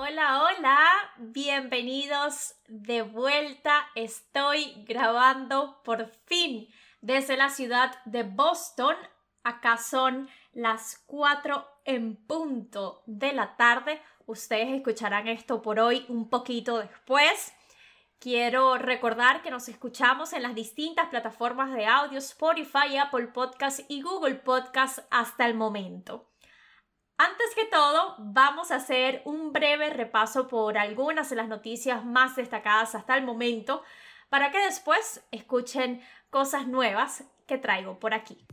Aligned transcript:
Hola, 0.00 0.44
hola, 0.44 0.78
bienvenidos 1.16 2.54
de 2.68 3.02
vuelta. 3.02 3.88
Estoy 3.96 4.84
grabando 4.86 5.82
por 5.82 6.06
fin 6.06 6.68
desde 7.00 7.36
la 7.36 7.50
ciudad 7.50 7.96
de 8.04 8.22
Boston. 8.22 8.94
Acá 9.42 9.76
son 9.76 10.28
las 10.52 11.02
4 11.06 11.66
en 11.84 12.14
punto 12.14 13.02
de 13.06 13.32
la 13.32 13.56
tarde. 13.56 14.00
Ustedes 14.26 14.68
escucharán 14.68 15.26
esto 15.26 15.62
por 15.62 15.80
hoy 15.80 16.06
un 16.08 16.30
poquito 16.30 16.78
después. 16.78 17.52
Quiero 18.20 18.78
recordar 18.78 19.42
que 19.42 19.50
nos 19.50 19.68
escuchamos 19.68 20.32
en 20.32 20.44
las 20.44 20.54
distintas 20.54 21.08
plataformas 21.08 21.74
de 21.74 21.86
audio, 21.86 22.18
Spotify, 22.18 22.98
Apple 22.98 23.26
Podcast 23.34 23.80
y 23.88 24.02
Google 24.02 24.36
Podcast 24.36 25.00
hasta 25.10 25.44
el 25.44 25.54
momento. 25.54 26.27
Antes 27.20 27.52
que 27.56 27.64
todo, 27.64 28.14
vamos 28.18 28.70
a 28.70 28.76
hacer 28.76 29.22
un 29.24 29.52
breve 29.52 29.90
repaso 29.90 30.46
por 30.46 30.78
algunas 30.78 31.28
de 31.28 31.34
las 31.34 31.48
noticias 31.48 32.04
más 32.04 32.36
destacadas 32.36 32.94
hasta 32.94 33.16
el 33.16 33.24
momento 33.24 33.82
para 34.28 34.52
que 34.52 34.58
después 34.58 35.24
escuchen 35.32 36.00
cosas 36.30 36.68
nuevas 36.68 37.24
que 37.48 37.58
traigo 37.58 37.98
por 37.98 38.14
aquí. 38.14 38.46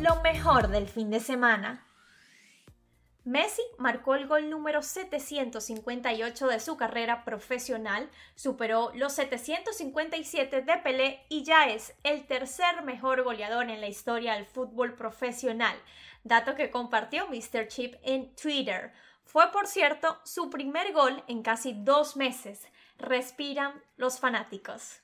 Lo 0.00 0.20
mejor 0.22 0.66
del 0.66 0.88
fin 0.88 1.10
de 1.10 1.20
semana. 1.20 1.86
Messi 3.24 3.62
marcó 3.78 4.16
el 4.16 4.26
gol 4.26 4.50
número 4.50 4.82
758 4.82 6.48
de 6.48 6.58
su 6.58 6.76
carrera 6.76 7.22
profesional, 7.24 8.10
superó 8.34 8.90
los 8.96 9.12
757 9.12 10.62
de 10.62 10.76
Pelé 10.78 11.24
y 11.28 11.44
ya 11.44 11.66
es 11.66 11.94
el 12.02 12.26
tercer 12.26 12.82
mejor 12.82 13.22
goleador 13.22 13.70
en 13.70 13.80
la 13.80 13.86
historia 13.86 14.34
del 14.34 14.44
fútbol 14.44 14.94
profesional, 14.94 15.76
dato 16.24 16.54
que 16.54 16.70
compartió 16.70 17.26
Mr. 17.28 17.68
Chip 17.68 17.94
en 18.02 18.34
Twitter. 18.34 18.92
Fue, 19.24 19.50
por 19.50 19.66
cierto, 19.66 20.20
su 20.24 20.50
primer 20.50 20.92
gol 20.92 21.22
en 21.28 21.42
casi 21.42 21.74
dos 21.74 22.16
meses. 22.16 22.66
Respiran 22.98 23.82
los 23.96 24.20
fanáticos. 24.20 25.02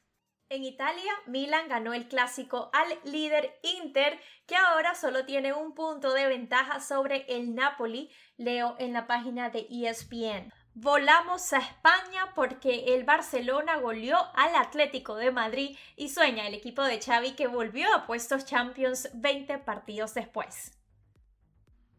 En 0.51 0.65
Italia, 0.65 1.13
Milan 1.27 1.69
ganó 1.69 1.93
el 1.93 2.09
clásico 2.09 2.71
al 2.73 2.89
líder 3.05 3.61
Inter, 3.63 4.19
que 4.47 4.57
ahora 4.57 4.95
solo 4.95 5.27
tiene 5.27 5.53
un 5.53 5.75
punto 5.75 6.15
de 6.15 6.27
ventaja 6.27 6.81
sobre 6.81 7.27
el 7.29 7.55
Napoli, 7.55 8.11
leo 8.39 8.75
en 8.79 8.95
la 8.95 9.07
página 9.07 9.51
de 9.51 9.67
ESPN. 9.71 10.51
Volamos 10.73 11.53
a 11.53 11.59
España 11.59 12.33
porque 12.35 12.95
el 12.95 13.05
Barcelona 13.05 13.77
goleó 13.79 14.17
al 14.35 14.55
Atlético 14.57 15.17
de 15.17 15.33
Madrid 15.33 15.77
y 15.97 16.09
sueña 16.09 16.47
el 16.47 16.55
equipo 16.55 16.83
de 16.83 17.01
Xavi 17.01 17.33
que 17.33 17.47
volvió 17.47 17.93
a 17.93 18.07
puestos 18.07 18.47
Champions 18.47 19.11
20 19.15 19.59
partidos 19.59 20.15
después. 20.15 20.78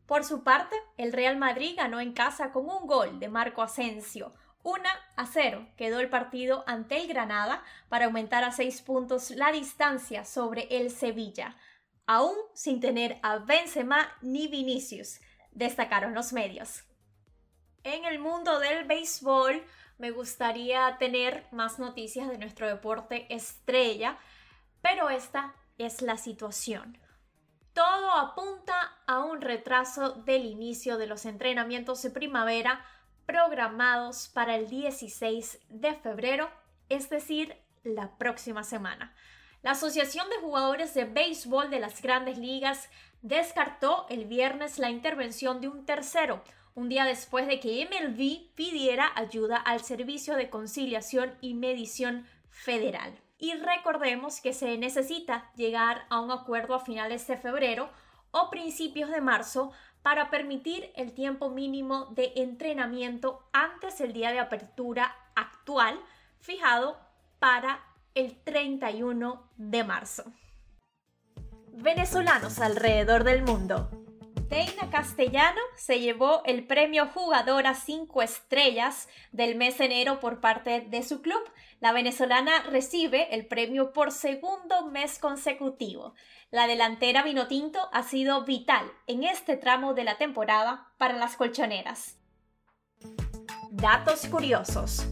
Por 0.10 0.24
su 0.24 0.42
parte, 0.42 0.76
el 0.98 1.14
Real 1.14 1.38
Madrid 1.38 1.76
ganó 1.78 2.00
en 2.00 2.14
casa 2.14 2.52
con 2.52 2.68
un 2.68 2.88
gol 2.88 3.20
de 3.20 3.30
Marco 3.30 3.62
Asensio. 3.62 4.34
1 4.64 4.84
a 5.16 5.26
0 5.28 5.68
quedó 5.78 6.00
el 6.00 6.10
partido 6.10 6.64
ante 6.66 7.00
el 7.00 7.08
Granada 7.08 7.64
para 7.90 8.06
aumentar 8.06 8.44
a 8.44 8.52
6 8.52 8.82
puntos 8.82 9.30
la 9.30 9.52
distancia 9.52 10.26
sobre 10.26 10.64
el 10.72 10.90
Sevilla, 10.90 11.58
aún 12.08 12.36
sin 12.56 12.80
tener 12.80 13.20
a 13.22 13.38
Benzema 13.38 14.12
ni 14.24 14.48
Vinicius, 14.48 15.20
destacaron 15.52 16.16
los 16.16 16.34
medios. 16.34 16.86
En 17.84 18.04
el 18.06 18.18
mundo 18.18 18.58
del 18.58 18.86
béisbol 18.86 19.64
me 20.00 20.10
gustaría 20.10 20.98
tener 20.98 21.46
más 21.52 21.78
noticias 21.78 22.30
de 22.30 22.40
nuestro 22.40 22.68
deporte 22.68 23.32
estrella, 23.32 24.18
pero 24.82 25.12
esta 25.12 25.54
es 25.78 26.02
la 26.02 26.18
situación. 26.18 26.98
Todo 27.80 28.12
apunta 28.12 28.98
a 29.08 29.20
un 29.20 29.40
retraso 29.40 30.12
del 30.12 30.44
inicio 30.44 30.98
de 30.98 31.08
los 31.08 31.24
entrenamientos 31.26 32.02
de 32.02 32.10
primavera 32.10 32.86
programados 33.26 34.28
para 34.28 34.58
el 34.58 34.68
16 34.70 35.62
de 35.70 35.94
febrero, 35.94 36.50
es 36.90 37.10
decir, 37.10 37.56
la 37.86 38.18
próxima 38.18 38.66
semana. 38.66 39.16
La 39.62 39.72
Asociación 39.72 40.28
de 40.30 40.42
Jugadores 40.42 40.94
de 40.94 41.06
Béisbol 41.06 41.70
de 41.70 41.80
las 41.80 42.02
Grandes 42.02 42.38
Ligas 42.38 42.90
descartó 43.22 44.08
el 44.10 44.26
viernes 44.26 44.78
la 44.78 44.90
intervención 44.90 45.62
de 45.62 45.70
un 45.70 45.86
tercero, 45.86 46.44
un 46.76 46.90
día 46.90 47.06
después 47.06 47.48
de 47.48 47.62
que 47.62 47.88
MLB 47.90 48.54
pidiera 48.56 49.10
ayuda 49.16 49.56
al 49.56 49.80
Servicio 49.86 50.36
de 50.36 50.50
Conciliación 50.50 51.34
y 51.40 51.54
Medición 51.54 52.28
Federal. 52.50 53.14
Y 53.40 53.54
recordemos 53.54 54.42
que 54.42 54.54
se 54.54 54.78
necesita 54.78 55.50
llegar 55.56 56.06
a 56.10 56.20
un 56.20 56.30
acuerdo 56.30 56.76
a 56.76 56.82
finales 56.82 57.26
de 57.26 57.38
febrero 57.38 57.90
o 58.32 58.50
principios 58.50 59.10
de 59.10 59.22
marzo 59.22 59.72
para 60.02 60.30
permitir 60.30 60.92
el 60.96 61.14
tiempo 61.14 61.50
mínimo 61.50 62.08
de 62.08 62.34
entrenamiento 62.36 63.48
antes 63.54 63.98
del 63.98 64.14
día 64.14 64.32
de 64.32 64.40
apertura 64.40 65.16
actual 65.36 66.00
fijado 66.40 67.00
para 67.40 67.82
el 68.14 68.36
31 68.44 69.50
de 69.56 69.84
marzo. 69.84 70.24
Venezolanos 71.72 72.60
alrededor 72.60 73.24
del 73.24 73.44
mundo. 73.44 73.90
Teina 74.50 74.90
Castellano 74.90 75.62
se 75.76 76.00
llevó 76.00 76.42
el 76.44 76.66
premio 76.66 77.06
Jugadora 77.06 77.76
5 77.76 78.24
Estrellas 78.24 79.08
del 79.32 79.56
mes 79.56 79.78
de 79.78 79.86
enero 79.86 80.20
por 80.20 80.42
parte 80.42 80.82
de 80.82 81.04
su 81.04 81.22
club. 81.22 81.40
La 81.80 81.92
venezolana 81.92 82.64
recibe 82.64 83.36
el 83.36 83.46
premio 83.46 83.94
por 83.94 84.12
segundo 84.12 84.88
mes 84.88 85.20
consecutivo. 85.20 86.16
La 86.50 86.66
delantera 86.66 87.22
Vinotinto 87.22 87.80
ha 87.94 88.02
sido 88.02 88.44
vital 88.44 88.92
en 89.06 89.24
este 89.24 89.56
tramo 89.56 89.94
de 89.94 90.04
la 90.04 90.18
temporada 90.18 90.94
para 90.98 91.16
las 91.16 91.36
colchoneras. 91.36 92.18
Datos 93.70 94.26
curiosos. 94.26 95.08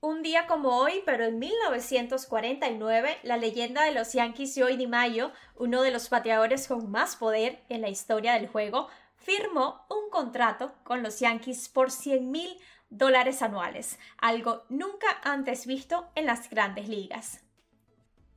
Un 0.00 0.22
día 0.22 0.46
como 0.46 0.78
hoy, 0.78 1.02
pero 1.04 1.24
en 1.24 1.40
1949, 1.40 3.18
la 3.24 3.36
leyenda 3.36 3.82
de 3.82 3.90
los 3.90 4.12
Yankees 4.12 4.54
Joey 4.56 4.76
DiMaggio, 4.76 5.32
uno 5.56 5.82
de 5.82 5.90
los 5.90 6.08
pateadores 6.08 6.68
con 6.68 6.88
más 6.88 7.16
poder 7.16 7.64
en 7.68 7.80
la 7.80 7.88
historia 7.88 8.34
del 8.34 8.46
juego, 8.46 8.86
firmó 9.16 9.84
un 9.90 10.08
contrato 10.08 10.72
con 10.84 11.02
los 11.02 11.18
Yankees 11.18 11.68
por 11.68 11.90
100 11.90 12.30
mil 12.30 12.60
dólares 12.90 13.42
anuales, 13.42 13.98
algo 14.18 14.62
nunca 14.68 15.08
antes 15.24 15.66
visto 15.66 16.08
en 16.14 16.26
las 16.26 16.48
grandes 16.48 16.88
ligas. 16.88 17.47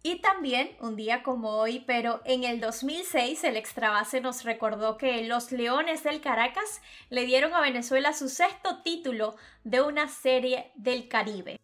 Y 0.04 0.20
también, 0.20 0.76
un 0.80 0.96
día 0.96 1.22
como 1.22 1.50
hoy, 1.58 1.84
pero 1.86 2.22
en 2.26 2.44
el 2.44 2.60
2006, 2.60 3.44
el 3.44 3.56
extrabase 3.56 4.20
nos 4.20 4.44
recordó 4.44 4.98
que 4.98 5.24
los 5.24 5.52
Leones 5.52 6.04
del 6.04 6.22
Caracas 6.22 6.82
le 7.10 7.26
dieron 7.26 7.54
a 7.54 7.62
Venezuela 7.62 8.12
su 8.14 8.28
sexto 8.28 8.82
título 8.82 9.36
de 9.64 9.82
una 9.82 10.08
serie 10.08 10.72
del 10.74 11.08
Caribe. 11.08 11.60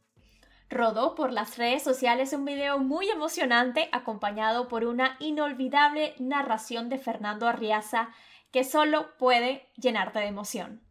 Rodó 0.69 1.15
por 1.15 1.31
las 1.31 1.57
redes 1.57 1.81
sociales 1.81 2.31
un 2.33 2.45
video 2.45 2.77
muy 2.77 3.09
emocionante 3.09 3.89
acompañado 3.91 4.67
por 4.67 4.85
una 4.85 5.15
inolvidable 5.19 6.13
narración 6.19 6.89
de 6.89 6.99
Fernando 6.99 7.47
Arriaza 7.47 8.09
que 8.51 8.63
solo 8.63 9.17
puede 9.17 9.67
llenarte 9.77 10.19
de 10.19 10.27
emoción. 10.27 10.83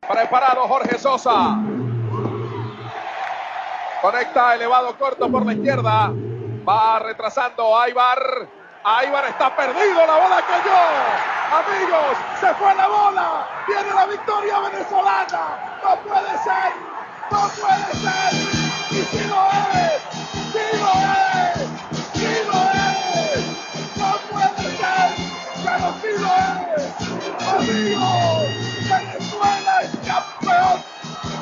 Preparado 0.00 0.68
Jorge 0.68 0.98
Sosa. 0.98 1.58
Conecta 4.06 4.54
elevado 4.54 4.96
corto 4.96 5.28
por 5.28 5.44
la 5.44 5.52
izquierda. 5.52 6.12
Va 6.64 7.00
retrasando 7.00 7.76
Aibar. 7.76 8.46
Aibar 8.84 9.24
está 9.24 9.56
perdido. 9.56 10.06
La 10.06 10.16
bola 10.16 10.44
cayó. 10.46 10.78
Amigos, 11.58 12.16
se 12.38 12.54
fue 12.54 12.72
la 12.76 12.86
bola. 12.86 13.48
Viene 13.66 13.92
la 13.92 14.06
victoria 14.06 14.60
venezolana. 14.60 15.80
No 15.82 15.96
puede 16.02 16.38
ser. 16.38 16.72
No 17.32 17.48
puede 17.48 17.94
ser. 17.94 18.32
Y 18.92 19.02
si 19.06 19.24
lo 19.28 19.44
es. 19.50 19.75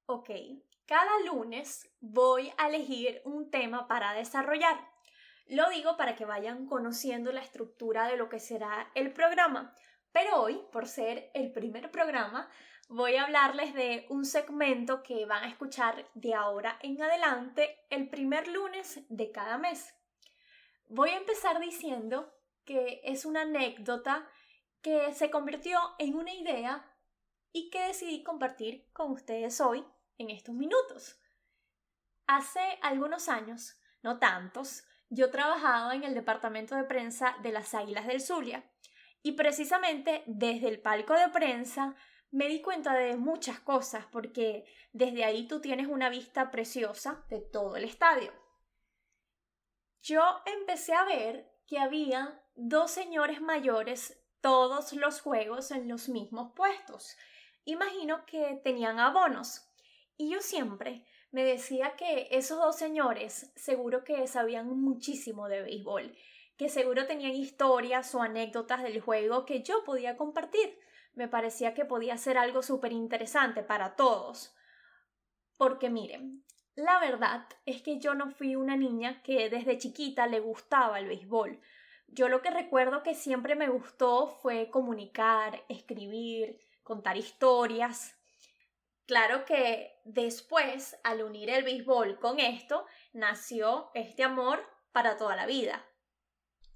Ok, 0.06 0.30
cada 0.86 1.20
lunes 1.24 1.88
voy 2.00 2.52
a 2.58 2.66
elegir 2.66 3.22
un 3.24 3.52
tema 3.52 3.86
para 3.86 4.12
desarrollar. 4.14 4.76
Lo 5.46 5.70
digo 5.70 5.96
para 5.96 6.16
que 6.16 6.24
vayan 6.24 6.66
conociendo 6.66 7.30
la 7.30 7.40
estructura 7.40 8.08
de 8.08 8.16
lo 8.16 8.28
que 8.28 8.40
será 8.40 8.90
el 8.96 9.12
programa. 9.12 9.72
Pero 10.10 10.42
hoy, 10.42 10.60
por 10.72 10.88
ser 10.88 11.30
el 11.34 11.52
primer 11.52 11.92
programa, 11.92 12.50
voy 12.88 13.14
a 13.14 13.22
hablarles 13.22 13.72
de 13.72 14.06
un 14.08 14.24
segmento 14.24 15.04
que 15.04 15.26
van 15.26 15.44
a 15.44 15.48
escuchar 15.48 16.10
de 16.14 16.34
ahora 16.34 16.76
en 16.82 17.00
adelante 17.00 17.86
el 17.88 18.08
primer 18.08 18.48
lunes 18.48 18.98
de 19.08 19.30
cada 19.30 19.58
mes. 19.58 19.94
Voy 20.88 21.10
a 21.10 21.16
empezar 21.16 21.60
diciendo 21.60 22.32
que 22.64 23.00
es 23.04 23.24
una 23.24 23.42
anécdota 23.42 24.28
que 24.82 25.12
se 25.14 25.30
convirtió 25.30 25.78
en 25.98 26.14
una 26.14 26.32
idea 26.32 26.84
y 27.52 27.70
que 27.70 27.86
decidí 27.86 28.22
compartir 28.22 28.90
con 28.92 29.12
ustedes 29.12 29.60
hoy 29.60 29.84
en 30.18 30.30
estos 30.30 30.54
minutos. 30.54 31.18
Hace 32.26 32.60
algunos 32.82 33.28
años, 33.28 33.78
no 34.02 34.18
tantos, 34.18 34.84
yo 35.08 35.30
trabajaba 35.30 35.94
en 35.94 36.04
el 36.04 36.14
departamento 36.14 36.74
de 36.74 36.84
prensa 36.84 37.36
de 37.42 37.52
las 37.52 37.74
Águilas 37.74 38.06
del 38.06 38.20
Zulia 38.20 38.70
y 39.22 39.32
precisamente 39.32 40.22
desde 40.26 40.68
el 40.68 40.80
palco 40.80 41.14
de 41.14 41.28
prensa 41.28 41.94
me 42.30 42.48
di 42.48 42.60
cuenta 42.60 42.94
de 42.94 43.16
muchas 43.16 43.60
cosas 43.60 44.06
porque 44.10 44.64
desde 44.92 45.24
ahí 45.24 45.46
tú 45.46 45.60
tienes 45.60 45.86
una 45.86 46.10
vista 46.10 46.50
preciosa 46.50 47.24
de 47.30 47.40
todo 47.40 47.76
el 47.76 47.84
estadio. 47.84 48.43
Yo 50.04 50.20
empecé 50.44 50.92
a 50.92 51.06
ver 51.06 51.50
que 51.66 51.78
había 51.78 52.38
dos 52.54 52.90
señores 52.90 53.40
mayores 53.40 54.22
todos 54.42 54.92
los 54.92 55.22
juegos 55.22 55.70
en 55.70 55.88
los 55.88 56.10
mismos 56.10 56.52
puestos. 56.54 57.16
Imagino 57.64 58.26
que 58.26 58.60
tenían 58.62 58.98
abonos. 58.98 59.66
Y 60.18 60.28
yo 60.28 60.42
siempre 60.42 61.06
me 61.30 61.42
decía 61.42 61.96
que 61.96 62.28
esos 62.32 62.58
dos 62.58 62.76
señores 62.76 63.50
seguro 63.56 64.04
que 64.04 64.26
sabían 64.26 64.68
muchísimo 64.78 65.48
de 65.48 65.62
béisbol, 65.62 66.14
que 66.58 66.68
seguro 66.68 67.06
tenían 67.06 67.32
historias 67.32 68.14
o 68.14 68.20
anécdotas 68.20 68.82
del 68.82 69.00
juego 69.00 69.46
que 69.46 69.62
yo 69.62 69.84
podía 69.84 70.18
compartir. 70.18 70.78
Me 71.14 71.28
parecía 71.28 71.72
que 71.72 71.86
podía 71.86 72.18
ser 72.18 72.36
algo 72.36 72.62
súper 72.62 72.92
interesante 72.92 73.62
para 73.62 73.96
todos. 73.96 74.54
Porque 75.56 75.88
miren, 75.88 76.44
la 76.76 76.98
verdad 76.98 77.46
es 77.66 77.82
que 77.82 77.98
yo 77.98 78.14
no 78.14 78.30
fui 78.30 78.56
una 78.56 78.76
niña 78.76 79.22
que 79.22 79.48
desde 79.48 79.78
chiquita 79.78 80.26
le 80.26 80.40
gustaba 80.40 80.98
el 80.98 81.06
béisbol. 81.06 81.60
Yo 82.08 82.28
lo 82.28 82.42
que 82.42 82.50
recuerdo 82.50 83.02
que 83.02 83.14
siempre 83.14 83.54
me 83.54 83.68
gustó 83.68 84.28
fue 84.28 84.70
comunicar, 84.70 85.64
escribir, 85.68 86.58
contar 86.82 87.16
historias. 87.16 88.16
Claro 89.06 89.44
que 89.44 90.00
después, 90.04 90.96
al 91.04 91.22
unir 91.22 91.50
el 91.50 91.64
béisbol 91.64 92.18
con 92.18 92.40
esto, 92.40 92.86
nació 93.12 93.90
este 93.94 94.24
amor 94.24 94.64
para 94.92 95.16
toda 95.16 95.36
la 95.36 95.46
vida. 95.46 95.84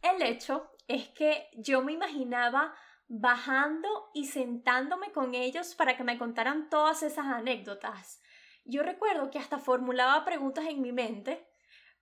El 0.03 0.23
hecho 0.23 0.71
es 0.87 1.09
que 1.09 1.49
yo 1.55 1.83
me 1.83 1.93
imaginaba 1.93 2.75
bajando 3.09 4.11
y 4.13 4.27
sentándome 4.27 5.13
con 5.13 5.35
ellos 5.35 5.75
para 5.75 5.97
que 5.97 6.05
me 6.05 6.19
contaran 6.19 6.69
todas 6.69 7.03
esas 7.03 7.27
anécdotas. 7.27 8.21
Yo 8.69 8.83
recuerdo 8.83 9.31
que 9.31 9.39
hasta 9.39 9.59
formulaba 9.59 10.27
preguntas 10.27 10.67
en 10.67 10.83
mi 10.83 10.93
mente, 10.93 11.49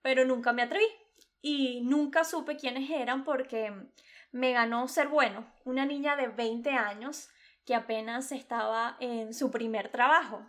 pero 0.01 0.25
nunca 0.25 0.51
me 0.51 0.63
atreví 0.63 0.85
y 1.41 1.79
nunca 1.79 2.25
supe 2.25 2.57
quiénes 2.57 2.89
eran 2.89 3.23
porque 3.23 3.73
me 4.33 4.51
ganó 4.51 4.89
ser 4.89 5.07
bueno, 5.07 5.49
una 5.63 5.85
niña 5.85 6.17
de 6.17 6.27
20 6.27 6.69
años 6.71 7.29
que 7.65 7.73
apenas 7.73 8.33
estaba 8.33 8.97
en 8.99 9.33
su 9.33 9.49
primer 9.49 9.87
trabajo. 9.93 10.45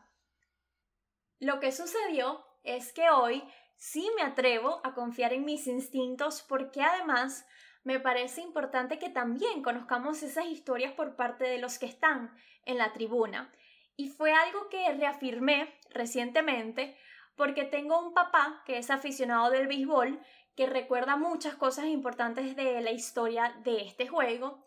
Lo 1.39 1.61
que 1.61 1.71
sucedió 1.71 2.45
es 2.65 2.93
que 2.93 3.11
hoy 3.11 3.45
sí 3.77 4.11
me 4.17 4.23
atrevo 4.23 4.81
a 4.83 4.95
confiar 4.95 5.33
en 5.33 5.45
mis 5.45 5.69
instintos 5.69 6.45
porque 6.49 6.83
además 6.83 7.47
me 7.85 8.01
parece 8.01 8.41
importante 8.41 8.99
que 8.99 9.09
también 9.09 9.63
conozcamos 9.63 10.25
esas 10.25 10.47
historias 10.47 10.95
por 10.95 11.15
parte 11.15 11.45
de 11.45 11.59
los 11.59 11.79
que 11.79 11.87
están 11.87 12.37
en 12.65 12.77
la 12.77 12.93
tribuna. 12.93 13.53
Y 13.99 14.11
fue 14.11 14.33
algo 14.33 14.69
que 14.69 14.95
reafirmé 14.95 15.75
recientemente 15.91 16.97
porque 17.35 17.65
tengo 17.65 17.99
un 17.99 18.15
papá 18.15 18.63
que 18.65 18.79
es 18.79 18.91
aficionado 18.91 19.51
del 19.51 19.67
béisbol 19.67 20.21
que 20.55 20.67
recuerda 20.67 21.17
muchas 21.17 21.57
cosas 21.57 21.87
importantes 21.87 22.55
de 22.55 22.81
la 22.81 22.93
historia 22.93 23.57
de 23.65 23.83
este 23.83 24.07
juego 24.07 24.65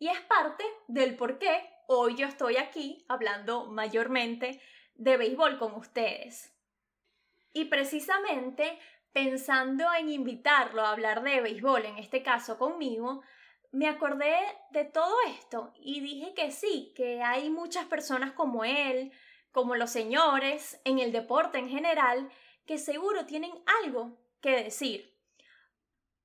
y 0.00 0.08
es 0.08 0.20
parte 0.22 0.64
del 0.88 1.14
por 1.14 1.38
qué 1.38 1.70
hoy 1.86 2.16
yo 2.16 2.26
estoy 2.26 2.56
aquí 2.56 3.06
hablando 3.08 3.66
mayormente 3.66 4.60
de 4.96 5.16
béisbol 5.16 5.60
con 5.60 5.76
ustedes. 5.76 6.52
Y 7.52 7.66
precisamente 7.66 8.80
pensando 9.12 9.84
en 9.94 10.08
invitarlo 10.08 10.82
a 10.82 10.90
hablar 10.90 11.22
de 11.22 11.40
béisbol, 11.40 11.86
en 11.86 11.98
este 11.98 12.24
caso 12.24 12.58
conmigo, 12.58 13.22
me 13.72 13.88
acordé 13.88 14.36
de 14.70 14.84
todo 14.84 15.14
esto 15.28 15.72
y 15.80 16.00
dije 16.00 16.34
que 16.34 16.50
sí, 16.50 16.92
que 16.94 17.22
hay 17.22 17.48
muchas 17.48 17.86
personas 17.86 18.32
como 18.32 18.64
él, 18.64 19.12
como 19.50 19.76
los 19.76 19.90
señores, 19.90 20.80
en 20.84 20.98
el 20.98 21.10
deporte 21.10 21.58
en 21.58 21.68
general, 21.68 22.30
que 22.66 22.78
seguro 22.78 23.24
tienen 23.24 23.52
algo 23.82 24.18
que 24.40 24.62
decir. 24.62 25.12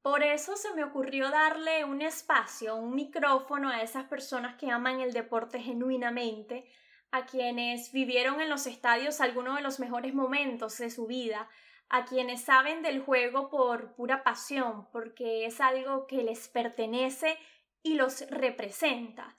Por 0.02 0.24
eso 0.24 0.56
se 0.56 0.74
me 0.74 0.84
ocurrió 0.84 1.30
darle 1.30 1.84
un 1.86 2.02
espacio, 2.02 2.76
un 2.76 2.96
micrófono 2.96 3.70
a 3.70 3.82
esas 3.82 4.06
personas 4.06 4.56
que 4.56 4.70
aman 4.70 5.00
el 5.00 5.14
deporte 5.14 5.60
genuinamente, 5.60 6.70
a 7.12 7.26
quienes 7.26 7.94
vivieron 7.94 8.42
en 8.42 8.50
los 8.50 8.68
estadios 8.68 9.22
algunos 9.22 9.56
de 9.56 9.62
los 9.62 9.80
mejores 9.80 10.14
momentos 10.14 10.78
de 10.78 10.90
su 10.90 11.08
vida, 11.08 11.50
a 11.90 12.06
quienes 12.06 12.42
saben 12.42 12.82
del 12.82 13.02
juego 13.02 13.50
por 13.50 13.94
pura 13.96 14.24
pasión, 14.24 14.88
porque 14.92 15.46
es 15.46 15.62
algo 15.62 16.08
que 16.08 16.24
les 16.24 16.48
pertenece 16.48 17.38
y 17.82 17.96
los 17.96 18.30
representa. 18.30 19.36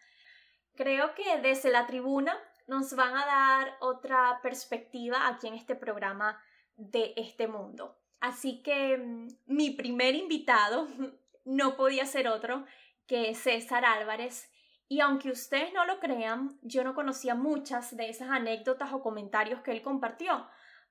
Creo 0.74 1.14
que 1.14 1.38
desde 1.40 1.70
la 1.70 1.86
tribuna 1.86 2.38
nos 2.66 2.94
van 2.94 3.16
a 3.16 3.26
dar 3.26 3.76
otra 3.80 4.40
perspectiva 4.42 5.26
aquí 5.26 5.48
en 5.48 5.54
este 5.54 5.74
programa 5.74 6.40
de 6.76 7.14
este 7.16 7.48
mundo. 7.48 7.98
Así 8.20 8.62
que 8.62 8.96
mm, 8.96 9.28
mi 9.46 9.70
primer 9.70 10.14
invitado 10.14 10.86
no 11.44 11.76
podía 11.76 12.06
ser 12.06 12.28
otro 12.28 12.64
que 13.06 13.34
César 13.34 13.84
Álvarez. 13.84 14.50
Y 14.86 15.00
aunque 15.00 15.30
ustedes 15.30 15.72
no 15.72 15.84
lo 15.84 15.98
crean, 15.98 16.58
yo 16.62 16.84
no 16.84 16.94
conocía 16.94 17.34
muchas 17.34 17.96
de 17.96 18.08
esas 18.08 18.30
anécdotas 18.30 18.92
o 18.92 19.02
comentarios 19.02 19.60
que 19.60 19.72
él 19.72 19.82
compartió, 19.82 20.48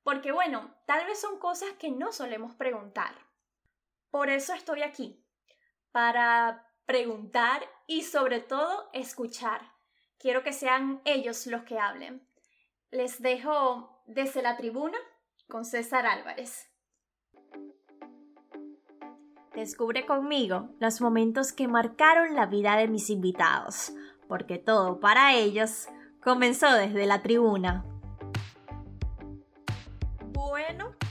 porque 0.07 0.31
bueno, 0.31 0.73
tal 0.85 1.05
vez 1.05 1.19
son 1.19 1.37
cosas 1.37 1.73
que 1.73 1.91
no 1.91 2.13
solemos 2.13 2.55
preguntar. 2.55 3.13
Por 4.09 4.29
eso 4.29 4.53
estoy 4.53 4.81
aquí, 4.81 5.21
para 5.91 6.65
preguntar 6.85 7.61
y 7.87 8.03
sobre 8.03 8.39
todo 8.39 8.89
escuchar. 8.93 9.73
Quiero 10.17 10.43
que 10.43 10.53
sean 10.53 11.01
ellos 11.03 11.45
los 11.47 11.63
que 11.63 11.77
hablen. 11.77 12.25
Les 12.89 13.21
dejo 13.21 14.01
desde 14.05 14.41
la 14.41 14.55
tribuna 14.55 14.97
con 15.49 15.65
César 15.65 16.05
Álvarez. 16.05 16.71
Descubre 19.55 20.05
conmigo 20.05 20.69
los 20.79 21.01
momentos 21.01 21.51
que 21.51 21.67
marcaron 21.67 22.33
la 22.33 22.45
vida 22.45 22.77
de 22.77 22.87
mis 22.87 23.09
invitados, 23.09 23.91
porque 24.29 24.57
todo 24.57 25.01
para 25.01 25.35
ellos 25.35 25.89
comenzó 26.23 26.71
desde 26.71 27.05
la 27.07 27.21
tribuna. 27.21 27.96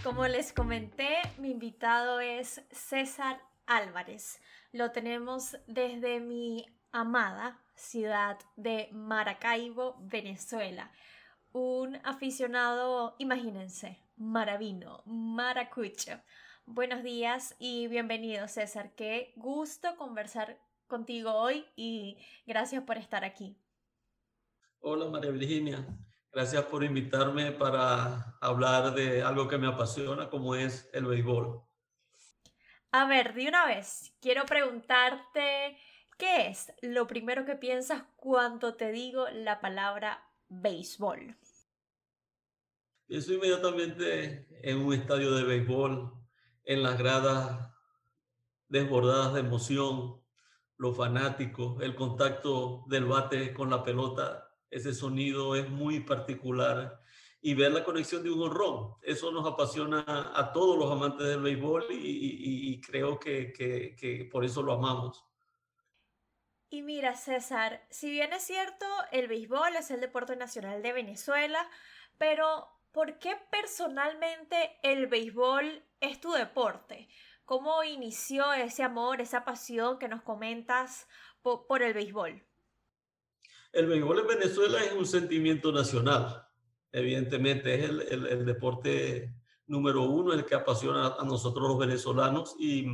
Como 0.06 0.28
les 0.28 0.52
comenté, 0.52 1.16
mi 1.36 1.50
invitado 1.50 2.20
es 2.20 2.64
César 2.70 3.40
Álvarez. 3.66 4.40
Lo 4.70 4.92
tenemos 4.92 5.56
desde 5.66 6.20
mi 6.20 6.64
amada 6.92 7.60
ciudad 7.74 8.38
de 8.54 8.88
Maracaibo, 8.92 9.96
Venezuela. 9.98 10.92
Un 11.50 11.96
aficionado, 12.04 13.16
imagínense, 13.18 13.98
maravino, 14.16 15.02
maracucho 15.06 16.20
Buenos 16.66 17.02
días 17.02 17.56
y 17.58 17.88
bienvenido 17.88 18.46
César. 18.46 18.94
Qué 18.94 19.32
gusto 19.34 19.96
conversar 19.96 20.56
contigo 20.86 21.32
hoy 21.32 21.64
y 21.74 22.16
gracias 22.46 22.84
por 22.84 22.96
estar 22.96 23.24
aquí. 23.24 23.56
Hola 24.78 25.10
María 25.10 25.32
Virginia, 25.32 25.84
gracias 26.36 26.66
por 26.66 26.84
invitarme 26.84 27.50
para 27.50 28.36
hablar 28.42 28.94
de 28.94 29.22
algo 29.22 29.48
que 29.48 29.56
me 29.56 29.68
apasiona 29.68 30.28
como 30.28 30.54
es 30.54 30.86
el 30.92 31.06
béisbol. 31.06 31.62
A 32.90 33.08
ver, 33.08 33.32
de 33.32 33.48
una 33.48 33.64
vez, 33.64 34.14
quiero 34.20 34.44
preguntarte, 34.44 35.78
¿qué 36.18 36.48
es 36.48 36.74
lo 36.82 37.06
primero 37.06 37.46
que 37.46 37.56
piensas 37.56 38.02
cuando 38.16 38.74
te 38.74 38.92
digo 38.92 39.26
la 39.30 39.62
palabra 39.62 40.28
béisbol? 40.48 41.38
Pienso 43.06 43.32
inmediatamente 43.32 44.46
en 44.62 44.84
un 44.84 44.92
estadio 44.92 45.34
de 45.36 45.44
béisbol, 45.44 46.12
en 46.64 46.82
las 46.82 46.98
gradas 46.98 47.66
desbordadas 48.68 49.32
de 49.32 49.40
emoción, 49.40 50.22
los 50.76 50.94
fanáticos, 50.94 51.82
el 51.82 51.94
contacto 51.94 52.84
del 52.88 53.06
bate 53.06 53.54
con 53.54 53.70
la 53.70 53.82
pelota, 53.82 54.45
ese 54.76 54.94
sonido 54.94 55.54
es 55.56 55.68
muy 55.68 56.00
particular 56.00 57.00
y 57.40 57.54
ver 57.54 57.72
la 57.72 57.84
conexión 57.84 58.22
de 58.22 58.30
un 58.30 58.42
honrón. 58.42 58.94
Eso 59.02 59.30
nos 59.30 59.46
apasiona 59.46 60.32
a 60.34 60.52
todos 60.52 60.78
los 60.78 60.90
amantes 60.90 61.26
del 61.26 61.42
béisbol 61.42 61.86
y, 61.90 62.80
creo 62.80 63.18
que, 63.18 63.52
que 63.52 64.28
por 64.30 64.44
eso 64.44 64.62
lo 64.62 64.72
amamos. 64.72 65.26
Y 66.68 66.82
mira, 66.82 67.14
César, 67.14 67.86
si 67.90 68.10
bien 68.10 68.32
es 68.32 68.42
cierto, 68.42 68.86
el 69.12 69.28
béisbol 69.28 69.76
es 69.76 69.90
el 69.90 70.00
deporte 70.00 70.34
nacional 70.34 70.82
de 70.82 70.92
Venezuela, 70.92 71.66
pero 72.18 72.68
¿por 72.92 73.18
qué 73.18 73.36
personalmente 73.50 74.78
el 74.82 75.06
béisbol 75.06 75.84
es 76.00 76.20
tu 76.20 76.32
deporte? 76.32 77.08
¿Cómo 77.44 77.84
inició 77.84 78.52
ese 78.52 78.82
amor, 78.82 79.20
esa 79.20 79.44
pasión 79.44 79.98
que 79.98 80.08
nos 80.08 80.22
comentas 80.22 81.06
por, 81.42 81.82
el 81.82 81.94
béisbol? 81.94 82.44
El 83.76 83.88
béisbol 83.88 84.20
en 84.20 84.26
Venezuela 84.26 84.82
es 84.82 84.94
un 84.94 85.04
sentimiento 85.04 85.70
nacional. 85.70 86.48
Evidentemente 86.90 87.74
es 87.74 87.90
el, 88.10 88.46
deporte 88.46 89.34
número 89.66 90.00
uno, 90.04 90.32
el 90.32 90.46
que 90.46 90.54
apasiona 90.54 91.08
a 91.08 91.24
nosotros 91.26 91.68
los 91.68 91.78
venezolanos. 91.78 92.56
Y 92.58 92.86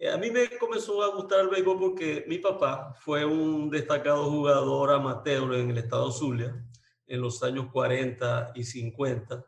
eh, 0.00 0.08
a 0.08 0.16
mí 0.16 0.30
me 0.30 0.56
comenzó 0.56 1.02
a 1.02 1.14
gustar 1.14 1.40
el 1.40 1.48
béisbol 1.48 1.78
porque 1.78 2.24
mi 2.26 2.38
papá 2.38 2.94
fue 2.98 3.26
un 3.26 3.68
destacado 3.68 4.30
jugador 4.30 4.90
amateur 4.90 5.54
en 5.54 5.68
el 5.68 5.76
estado 5.76 6.10
Zulia 6.12 6.64
en 7.06 7.20
los 7.20 7.42
años 7.42 7.66
40 7.70 8.52
y 8.54 8.64
50 8.64 9.44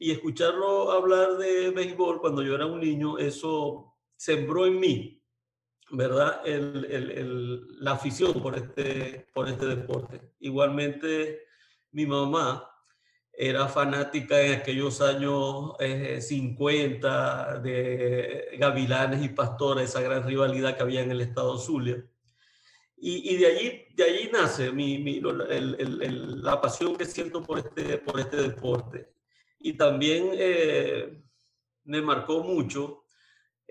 y 0.00 0.10
escucharlo 0.10 0.90
hablar 0.90 1.36
de 1.36 1.70
béisbol 1.70 2.20
cuando 2.20 2.42
yo 2.42 2.56
era 2.56 2.66
un 2.66 2.80
niño, 2.80 3.16
eso 3.16 3.94
sembró 4.16 4.66
en 4.66 4.80
mí, 4.80 5.21
¿verdad? 5.90 6.40
El, 6.44 6.86
el, 6.90 7.66
la 7.80 7.92
afición 7.92 8.34
por 8.42 8.56
este, 8.56 9.26
por 9.34 9.48
este 9.48 9.66
deporte. 9.66 10.32
Igualmente, 10.40 11.46
mi 11.90 12.06
mamá 12.06 12.68
era 13.32 13.68
fanática 13.68 14.40
en 14.40 14.60
aquellos 14.60 15.00
años 15.00 15.72
50 16.20 17.56
eh, 17.56 17.60
de 17.60 18.58
Gavilanes 18.58 19.24
y 19.24 19.28
Pastores, 19.30 19.90
esa 19.90 20.00
gran 20.00 20.26
rivalidad 20.26 20.76
que 20.76 20.82
había 20.82 21.02
en 21.02 21.10
el 21.10 21.20
estado 21.20 21.58
Zulia. 21.58 22.04
Y, 22.96 23.34
y, 23.34 23.36
de, 23.36 23.46
allí, 23.46 23.86
de 23.96 24.04
allí 24.04 24.30
nace 24.32 24.70
mi, 24.70 24.98
mi, 24.98 25.20
la 25.20 26.60
pasión 26.60 26.96
que 26.96 27.04
siento 27.04 27.42
por 27.42 27.58
este, 27.58 27.98
por 27.98 28.20
este 28.20 28.36
deporte 28.36 29.12
y 29.62 29.74
también 29.74 30.30
eh, 30.32 31.22
me 31.84 32.02
marcó 32.02 32.42
mucho. 32.42 33.01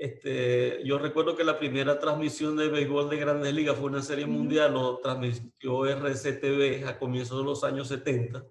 Este, 0.02 0.82
yo 0.84 0.98
recuerdo 0.98 1.36
que 1.36 1.44
la 1.44 1.60
primera 1.60 2.00
transmisión 2.00 2.58
de 2.58 2.70
béisbol 2.70 3.08
de 3.08 3.18
Grandes 3.18 3.54
Ligas 3.54 3.78
fue 3.78 3.86
una 3.86 4.02
serie 4.02 4.26
mundial, 4.26 4.74
lo 4.74 4.98
transmitió 4.98 5.86
RCTV 5.86 6.88
a 6.88 6.98
comienzos 6.98 7.38
de 7.38 7.44
los 7.44 7.64
años 7.64 7.90
70, 7.90 8.44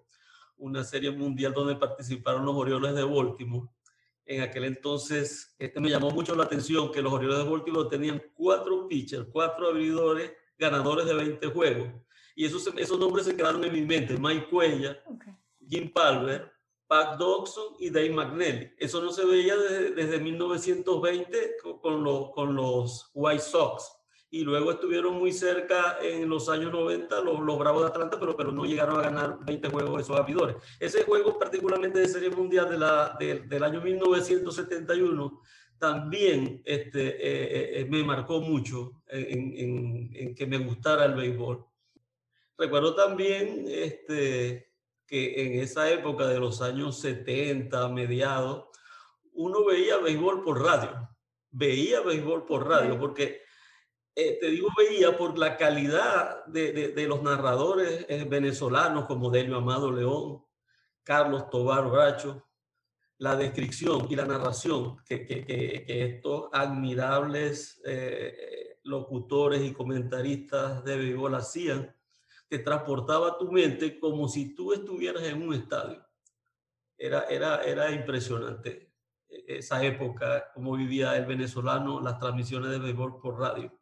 una 0.59 0.85
serie 0.85 1.11
mundial 1.11 1.53
donde 1.53 1.75
participaron 1.75 2.45
los 2.45 2.55
Orioles 2.55 2.95
de 2.95 3.03
Baltimore. 3.03 3.69
En 4.27 4.43
aquel 4.43 4.63
entonces, 4.63 5.57
este 5.59 5.81
me 5.81 5.91
llamó 5.91 6.13
mucho 6.13 6.37
la 6.37 6.45
atención 6.45 6.93
que 6.93 7.03
los 7.03 7.13
Orioles 7.13 7.39
de 7.39 7.51
Baltimore 7.51 7.89
tenían 7.91 8.23
cuatro 8.33 8.87
pitchers, 8.87 9.27
cuatro 9.33 9.71
abridores 9.71 10.33
ganadores 10.57 11.05
de 11.05 11.15
20 11.15 11.49
juegos. 11.49 11.89
Y 12.37 12.45
esos, 12.45 12.65
esos 12.77 12.97
nombres 12.97 13.27
se 13.27 13.35
quedaron 13.35 13.65
en 13.65 13.73
mi 13.73 13.83
mente. 13.83 14.17
Mike 14.17 14.47
Cuella, 14.49 15.03
Jim 15.69 15.93
Palmer, 15.93 16.49
Pat 16.91 17.19
Dodson 17.19 17.77
y 17.79 17.89
Dave 17.89 18.11
McNally. 18.11 18.73
Eso 18.77 19.01
no 19.01 19.13
se 19.13 19.25
veía 19.25 19.57
desde, 19.57 20.19
1920 20.19 21.57
con, 21.81 22.03
los, 22.03 23.11
White 23.15 23.43
Sox. 23.43 23.93
Y 24.29 24.43
luego 24.43 24.73
estuvieron 24.73 25.15
muy 25.15 25.33
cerca 25.33 25.99
en 26.03 26.29
los 26.29 26.49
años 26.49 26.73
90 26.73 27.21
los, 27.21 27.39
los 27.39 27.59
Bravos 27.61 27.83
de 27.83 27.89
Atlanta, 27.91 28.19
pero, 28.19 28.51
no 28.51 28.65
llegaron 28.65 28.99
a 28.99 29.03
ganar 29.03 29.39
20 29.43 29.69
juegos 29.69 30.01
esos 30.01 30.19
abridores. 30.19 30.57
Ese 30.81 31.05
juego, 31.05 31.39
particularmente 31.39 32.01
de 32.01 32.09
Serie 32.09 32.31
Mundial 32.31 32.69
de 33.21 33.41
del 33.47 33.63
año 33.63 33.81
1971, 33.81 35.43
también 35.79 36.61
este, 36.65 37.07
eh, 37.07 37.81
eh, 37.81 37.85
me 37.89 38.03
marcó 38.03 38.41
mucho 38.41 39.01
en, 39.07 40.35
que 40.35 40.45
me 40.45 40.59
gustara 40.59 41.05
el 41.05 41.15
béisbol. 41.15 41.65
Recuerdo 42.59 42.97
también 42.97 43.65
este, 43.69 44.70
que 45.11 45.43
en 45.45 45.61
esa 45.61 45.91
época 45.91 46.29
de 46.29 46.39
los 46.39 46.63
años 46.63 47.01
70, 47.01 47.89
mediados, 47.89 48.67
uno 49.33 49.65
veía 49.65 49.99
béisbol 49.99 50.45
por 50.45 50.63
radio. 50.63 51.11
Veía 51.51 52.01
béisbol 52.01 52.47
por 52.47 52.69
radio, 52.69 52.97
porque 52.97 53.43
eh, 54.15 54.39
te 54.41 54.51
digo 54.51 54.69
veía 54.79 55.19
por 55.19 55.37
la 55.37 55.57
calidad 55.57 56.45
de, 56.47 56.93
de, 56.93 57.07
los 57.09 57.25
narradores 57.25 58.07
eh, 58.09 58.25
venezolanos 58.25 59.07
como 59.07 59.31
Delio 59.31 59.57
Amado 59.57 59.91
León, 59.91 60.45
Carlos 61.03 61.51
Tobar 61.51 61.91
Bracho, 61.91 62.47
la 63.19 63.35
descripción 63.35 64.07
y 64.09 64.15
la 64.15 64.27
narración 64.27 64.99
que, 65.05 65.27
que, 65.27 65.45
que, 65.45 66.05
estos 66.05 66.51
admirables 66.53 67.83
eh, 67.85 68.79
locutores 68.85 69.61
y 69.63 69.73
comentaristas 69.73 70.85
de 70.85 70.97
béisbol 70.97 71.35
hacían 71.35 71.93
te 72.51 72.59
transportaba 72.59 73.39
tu 73.39 73.51
mente 73.53 74.01
como 74.01 74.29
si 74.29 74.57
tú 74.57 74.73
estuvieras 74.73 75.23
en 75.23 75.41
un 75.41 75.55
estadio. 75.55 76.05
Era, 76.99 77.23
era, 77.31 77.63
era 77.63 77.93
impresionante 77.93 78.93
e, 79.29 79.59
esa 79.59 79.83
época, 79.85 80.51
cómo 80.53 80.77
vivía 80.77 81.17
el 81.17 81.27
venezolano 81.27 82.01
las 82.01 82.19
transmisiones 82.19 82.73
de 82.73 82.81
béisbol 82.81 83.21
por 83.21 83.39
radio. 83.39 83.73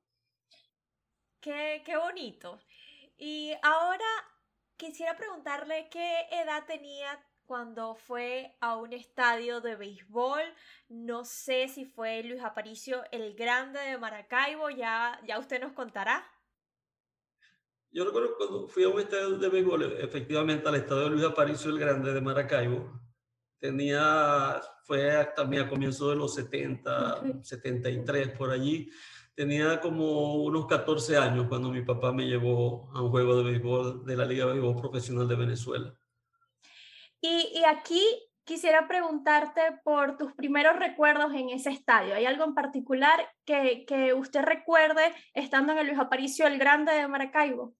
Qué, 1.41 1.83
qué 1.85 1.97
bonito. 1.97 2.61
Y 3.17 3.55
ahora 3.63 4.05
quisiera 4.77 5.17
preguntarle 5.17 5.89
qué 5.91 6.27
edad 6.31 6.67
tenía 6.67 7.19
cuando 7.47 7.95
fue 7.95 8.55
a 8.61 8.77
un 8.77 8.93
estadio 8.93 9.63
de 9.63 9.77
béisbol. 9.77 10.43
No 10.91 11.25
sé 11.25 11.69
si 11.69 11.87
fue 11.87 12.23
Luis 12.23 12.43
Aparicio 12.43 13.03
el 13.13 13.35
Grande 13.35 13.81
de 13.81 13.97
Maracaibo, 13.97 14.69
ya, 14.69 15.19
ya 15.27 15.39
usted 15.39 15.59
nos 15.59 15.73
contará. 15.73 16.23
Yo 17.91 18.05
recuerdo 18.05 18.37
cuando 18.37 18.69
fui 18.69 18.85
a 18.85 18.89
un 18.89 19.01
estadio 19.01 19.39
de 19.39 19.49
béisbol, 19.49 19.83
efectivamente 20.01 20.69
al 20.69 20.75
estadio 20.75 21.09
Luis 21.09 21.25
Aparicio 21.25 21.71
el 21.71 21.79
Grande 21.79 22.13
de 22.13 22.21
Maracaibo, 22.21 23.01
tenía, 23.59 24.61
fue 24.85 25.33
también 25.35 25.65
a 25.65 25.69
comienzos 25.69 26.11
de 26.11 26.17
los 26.17 26.35
70, 26.35 27.43
73 27.43 28.31
por 28.37 28.51
allí, 28.51 28.91
tenía 29.35 29.81
como 29.81 30.43
unos 30.43 30.67
14 30.67 31.17
años 31.17 31.47
cuando 31.49 31.71
mi 31.71 31.83
papá 31.83 32.13
me 32.13 32.27
llevó 32.27 32.91
a 32.93 33.03
un 33.03 33.11
juego 33.11 33.37
de 33.37 33.45
béisbol 33.45 34.05
de 34.05 34.17
la 34.17 34.27
Liga 34.27 34.47
de 34.47 34.53
Béisbol 34.53 34.81
Profesional 34.81 35.27
de 35.27 35.37
Venezuela. 35.37 35.95
Y, 37.21 37.53
y 37.55 37.65
aquí 37.65 38.03
quisiera 38.45 38.89
preguntarte 38.89 39.61
por 39.85 40.17
tus 40.17 40.33
primeros 40.33 40.77
recuerdos 40.79 41.33
en 41.35 41.51
ese 41.51 41.71
estadio. 41.71 42.15
¿Hay 42.15 42.27
algo 42.27 42.45
en 42.45 42.55
particular 42.55 43.31
que, 43.45 43.85
que 43.87 44.13
usted 44.13 44.43
recuerde 44.43 45.15
estando 45.35 45.73
en 45.73 45.79
el 45.79 45.87
Luis 45.87 45.99
Aparicio 45.99 46.47
el 46.47 46.59
Grande 46.59 46.93
de 46.93 47.07
Maracaibo? 47.07 47.75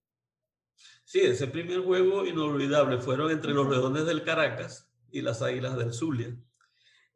Sí, 1.09 1.21
ese 1.21 1.47
primer 1.47 1.81
juego 1.81 2.27
inolvidable 2.27 2.99
fueron 2.99 3.31
entre 3.31 3.55
los 3.55 3.67
Leones 3.67 4.05
del 4.05 4.25
Caracas 4.25 4.93
y 5.11 5.23
las 5.23 5.41
Águilas 5.41 5.79
del 5.79 5.95
Zulia. 5.95 6.37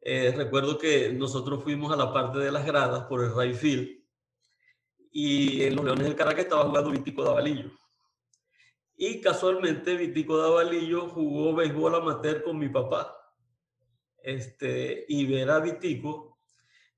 Eh, 0.01 0.33
recuerdo 0.35 0.79
que 0.79 1.13
nosotros 1.13 1.63
fuimos 1.63 1.93
a 1.93 1.95
la 1.95 2.11
parte 2.11 2.39
de 2.39 2.51
las 2.51 2.65
gradas 2.65 3.03
por 3.03 3.23
el 3.23 3.35
Rayfield 3.35 4.03
y 5.11 5.61
en 5.61 5.75
los 5.75 5.85
Leones 5.85 6.05
del 6.05 6.15
Caracas 6.15 6.45
estaba 6.45 6.63
jugando 6.63 6.89
Vitico 6.89 7.23
Davalillo. 7.23 7.69
Y 8.95 9.21
casualmente 9.21 9.95
Vitico 9.95 10.37
Davalillo 10.39 11.09
jugó 11.09 11.53
béisbol 11.53 11.93
amateur 11.93 12.41
con 12.41 12.57
mi 12.57 12.69
papá. 12.69 13.15
Este, 14.23 15.05
y 15.07 15.27
ver 15.27 15.51
a 15.51 15.59
Vitico 15.59 16.32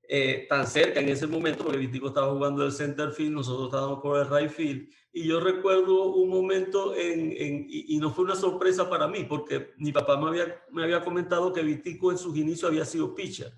eh, 0.08 0.46
tan 0.48 0.66
cerca 0.66 1.00
en 1.00 1.08
ese 1.08 1.26
momento, 1.26 1.64
porque 1.64 1.78
Vitico 1.78 2.08
estaba 2.08 2.32
jugando 2.32 2.64
el 2.64 2.72
center 2.72 3.12
field, 3.12 3.32
nosotros 3.32 3.66
estábamos 3.66 4.00
por 4.00 4.18
el 4.18 4.28
right 4.28 4.50
field, 4.50 4.88
y 5.12 5.26
yo 5.26 5.40
recuerdo 5.40 6.12
un 6.12 6.28
momento, 6.28 6.94
en, 6.94 7.32
en 7.36 7.66
y, 7.68 7.98
no 7.98 8.10
fue 8.10 8.24
una 8.24 8.36
sorpresa 8.36 8.88
para 8.88 9.08
mí, 9.08 9.24
porque 9.24 9.72
mi 9.78 9.90
papá 9.90 10.16
me 10.20 10.28
había, 10.28 10.62
me 10.70 10.84
había 10.84 11.02
comentado 11.02 11.52
que 11.52 11.62
Vitico 11.62 12.12
en 12.12 12.18
sus 12.18 12.36
inicios 12.36 12.70
había 12.70 12.84
sido 12.84 13.14
pitcher. 13.14 13.52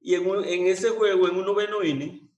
Y 0.00 0.14
en, 0.14 0.26
en 0.44 0.66
ese 0.66 0.90
juego, 0.90 1.28
en 1.28 1.36
un 1.36 1.46
noveno 1.46 1.84
inning, 1.84 2.30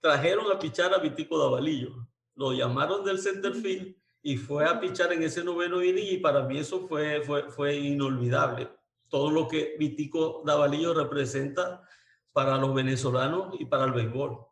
trajeron 0.00 0.50
a 0.50 0.58
pichar 0.58 0.94
a 0.94 0.98
Vitico 0.98 1.38
Davalillo. 1.38 2.06
Lo 2.36 2.52
llamaron 2.52 3.04
del 3.04 3.18
center 3.18 3.54
field 3.54 3.96
y 4.22 4.36
fue 4.36 4.64
a 4.64 4.80
pichar 4.80 5.12
en 5.12 5.22
ese 5.22 5.42
noveno 5.42 5.82
inning 5.82 6.06
y 6.08 6.16
para 6.18 6.44
mí 6.44 6.58
eso 6.58 6.86
fue, 6.86 7.22
fue, 7.22 7.50
fue 7.50 7.76
inolvidable. 7.76 8.68
Todo 9.08 9.30
lo 9.30 9.48
que 9.48 9.76
Vitico 9.78 10.42
Davalillo 10.46 10.94
representa 10.94 11.82
para 12.32 12.56
los 12.56 12.74
venezolanos 12.74 13.54
y 13.58 13.64
para 13.64 13.84
el 13.84 13.92
béisbol. 13.92 14.50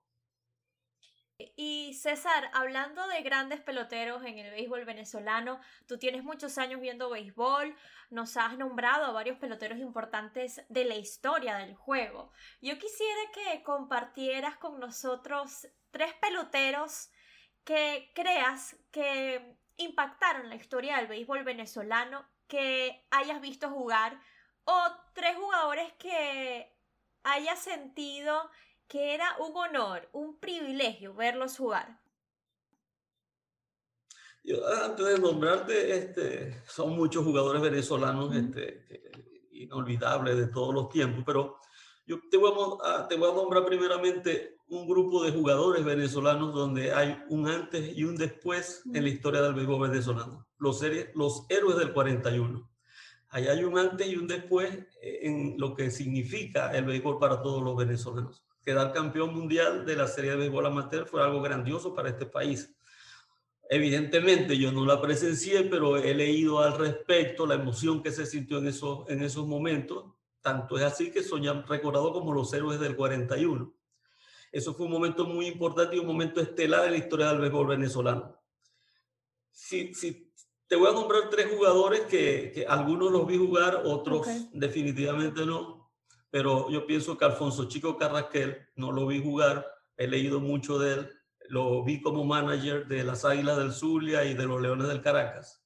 Y 1.55 1.95
César, 1.95 2.51
hablando 2.53 3.07
de 3.07 3.23
grandes 3.23 3.61
peloteros 3.61 4.25
en 4.25 4.39
el 4.39 4.51
béisbol 4.51 4.85
venezolano, 4.85 5.61
tú 5.87 5.97
tienes 5.97 6.25
muchos 6.25 6.59
años 6.59 6.81
viendo 6.81 7.11
béisbol, 7.11 7.77
nos 8.11 8.37
has 8.37 8.59
nombrado 8.59 9.07
a 9.07 9.13
varios 9.13 9.39
peloteros 9.39 9.79
importantes 9.79 10.65
de 10.69 10.85
la 10.85 10.97
historia 10.97 11.57
del 11.59 11.75
juego. 11.75 12.33
Yo 12.61 12.77
quisiera 12.79 13.21
que 13.33 13.63
compartieras 13.63 14.57
con 14.57 14.81
nosotros 14.81 15.69
tres 15.91 16.13
peloteros 16.15 17.11
que 17.63 18.11
creas 18.15 18.77
que 18.91 19.57
impactaron 19.77 20.49
la 20.49 20.57
historia 20.57 20.97
del 20.97 21.07
béisbol 21.07 21.45
venezolano 21.45 22.29
que 22.49 23.07
hayas 23.11 23.41
visto 23.41 23.71
jugar 23.71 24.21
o 24.65 24.91
tres 25.15 25.37
jugadores 25.37 25.93
que 25.95 26.78
hayas 27.33 27.61
sentido 27.61 28.51
que 28.89 29.15
era 29.15 29.37
un 29.39 29.57
honor, 29.57 30.09
un 30.13 30.39
privilegio 30.39 31.15
verlos 31.15 31.57
jugar? 31.57 32.01
antes 34.83 35.07
de 35.07 35.19
nombrarte, 35.19 35.95
este, 35.95 36.63
son 36.67 36.97
muchos 36.97 37.25
jugadores 37.25 37.61
venezolanos 37.61 38.35
este, 38.35 39.11
inolvidables 39.53 40.37
de 40.37 40.47
todos 40.47 40.75
los 40.75 40.89
tiempos, 40.89 41.23
pero 41.27 41.59
yo 42.07 42.19
te 42.31 42.39
voy, 42.39 42.53
a, 42.83 43.07
te 43.07 43.17
voy 43.17 43.31
a 43.31 43.35
nombrar 43.35 43.67
primeramente 43.67 44.57
un 44.69 44.89
grupo 44.89 45.23
de 45.23 45.33
jugadores 45.33 45.85
venezolanos 45.85 46.55
donde 46.55 46.93
hay 46.93 47.23
un 47.29 47.47
antes 47.49 47.97
y 47.97 48.05
un 48.05 48.17
después 48.17 48.83
en 48.93 49.03
la 49.03 49.09
historia 49.09 49.43
del 49.43 49.55
béisbol 49.55 49.91
venezolano. 49.91 50.47
Los, 50.59 50.83
los 51.15 51.47
héroes 51.49 51.77
del 51.77 51.93
41. 51.93 52.71
Ahí 53.31 53.47
hay 53.47 53.65
un 53.65 53.79
antes 53.79 54.07
y 54.07 54.17
un 54.17 54.27
después 54.27 54.71
en 55.03 55.57
lo 55.59 55.75
que 55.75 55.91
significa 55.91 56.71
el 56.77 56.85
béisbol 56.85 57.19
para 57.19 57.43
todos 57.43 57.63
los 57.63 57.77
venezolanos. 57.77 58.43
Quedar 58.65 58.93
campeón 58.93 59.35
mundial 59.35 59.85
de 59.85 59.97
la 59.97 60.07
serie 60.07 60.31
de 60.33 60.37
béisbol 60.37 60.67
amateur 60.67 61.07
fue 61.07 61.23
algo 61.23 61.43
grandioso 61.43 61.95
para 61.95 62.09
este 62.09 62.27
país. 62.27 62.75
Evidentemente 63.71 64.57
yo 64.57 64.73
no 64.73 64.87
la 64.87 65.01
presencié, 65.01 65.65
pero 65.65 65.99
he 65.99 66.15
leído 66.15 66.61
al 66.61 66.79
respecto 66.79 67.47
la 67.47 67.55
emoción 67.55 68.03
que 68.03 68.13
se 68.13 68.25
sintió 68.25 68.59
en 68.59 68.69
esos, 68.69 69.09
en 69.11 69.23
esos 69.23 69.47
momentos 69.47 70.07
tanto 70.41 70.79
es 70.79 70.85
así 70.85 71.11
que 71.11 71.23
son 71.23 71.43
recordados 71.67 72.13
como 72.13 72.33
los 72.33 72.53
héroes 72.53 72.81
del 72.81 72.97
41. 72.97 73.75
Eso 74.51 74.75
fue 74.75 74.87
un 74.87 74.93
momento 74.93 75.27
muy 75.27 75.47
importante 75.47 75.97
y 75.97 75.99
un 75.99 76.07
momento 76.07 76.41
estelar 76.41 76.87
en 76.87 76.93
la 76.93 76.99
historia 76.99 77.29
del 77.29 77.41
béisbol 77.41 77.67
venezolano. 77.67 78.35
Si, 79.51 79.93
si 79.93 80.28
te 80.69 80.77
voy 80.77 80.89
a 80.89 80.93
nombrar 80.93 81.31
tres 81.31 81.49
jugadores 81.55 82.03
que, 82.03 82.53
que 82.55 82.67
algunos 82.67 83.11
los 83.11 83.27
vi 83.27 83.39
jugar, 83.39 83.83
otros 83.85 84.27
definitivamente 84.53 85.45
no, 85.47 85.91
pero 86.31 86.71
yo 86.71 86.87
pienso 86.87 87.17
que 87.17 87.25
Alfonso 87.25 87.69
Chico 87.69 87.97
Carrasquel 87.97 88.69
no 88.77 88.93
lo 88.93 89.07
vi 89.07 89.23
jugar, 89.23 89.67
he 89.97 90.07
leído 90.07 90.41
mucho 90.41 90.79
de 90.79 90.95
él, 90.95 91.13
lo 91.49 91.83
vi 91.85 92.03
como 92.03 92.25
manager 92.25 92.87
de 92.87 93.03
las 93.03 93.25
Águilas 93.25 93.57
del 93.57 93.73
Zulia 93.73 94.25
y 94.25 94.35
de 94.35 94.45
los 94.45 94.61
Leones 94.61 94.89
del 94.89 95.01
Caracas. 95.01 95.65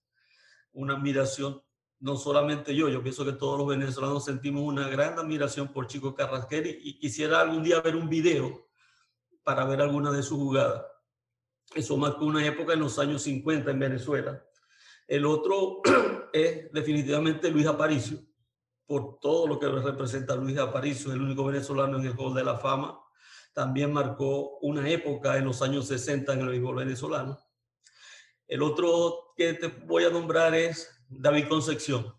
Una 0.73 0.95
admiración 0.95 1.63
no 2.03 2.17
solamente 2.17 2.75
yo, 2.75 2.89
yo 2.89 3.01
pienso 3.01 3.25
que 3.25 3.33
todos 3.33 3.57
los 3.57 3.69
venezolanos 3.69 4.25
sentimos 4.25 4.65
una 4.65 4.89
gran 4.89 5.17
admiración 5.19 5.69
por 5.69 5.87
Chico 5.87 6.15
Carrasquel 6.17 6.81
y, 6.83 6.99
quisiera 6.99 7.41
algún 7.41 7.63
día 7.63 7.81
ver 7.81 7.95
un 7.95 8.09
video 8.09 8.69
para 9.45 9.65
ver 9.65 9.81
alguna 9.81 10.11
de 10.11 10.23
sus 10.25 10.37
jugadas. 10.37 10.85
Eso 11.75 11.97
marcó 11.97 12.25
una 12.25 12.45
época 12.45 12.73
en 12.73 12.81
los 12.81 12.99
años 12.99 13.23
50 13.23 13.71
en 13.71 13.79
Venezuela. 13.79 14.45
El 15.13 15.27
otro 15.27 15.83
es 16.33 16.73
definitivamente 16.73 17.51
Luis 17.51 17.67
Aparicio, 17.67 18.19
por 18.87 19.21
todo 19.21 19.47
lo 19.47 19.59
que 19.59 19.69
representa 19.69 20.35
Luis 20.35 20.57
Aparicio, 20.57 21.13
el 21.13 21.21
único 21.21 21.45
venezolano 21.45 21.99
en 21.99 22.07
el 22.07 22.15
Hall 22.17 22.33
de 22.33 22.43
la 22.43 22.57
Fama. 22.57 22.99
También 23.53 23.93
marcó 23.93 24.57
una 24.61 24.89
época 24.89 25.37
en 25.37 25.45
los 25.45 25.61
años 25.61 25.87
60 25.89 26.33
en 26.33 26.41
el 26.41 26.49
béisbol 26.49 26.77
venezolano. 26.77 27.39
El 28.49 28.63
otro 28.63 29.35
que 29.37 29.53
te 29.53 29.67
voy 29.67 30.05
a 30.05 30.09
nombrar 30.09 30.55
es 30.55 30.89
David 31.11 31.47
Concepción. 31.47 32.15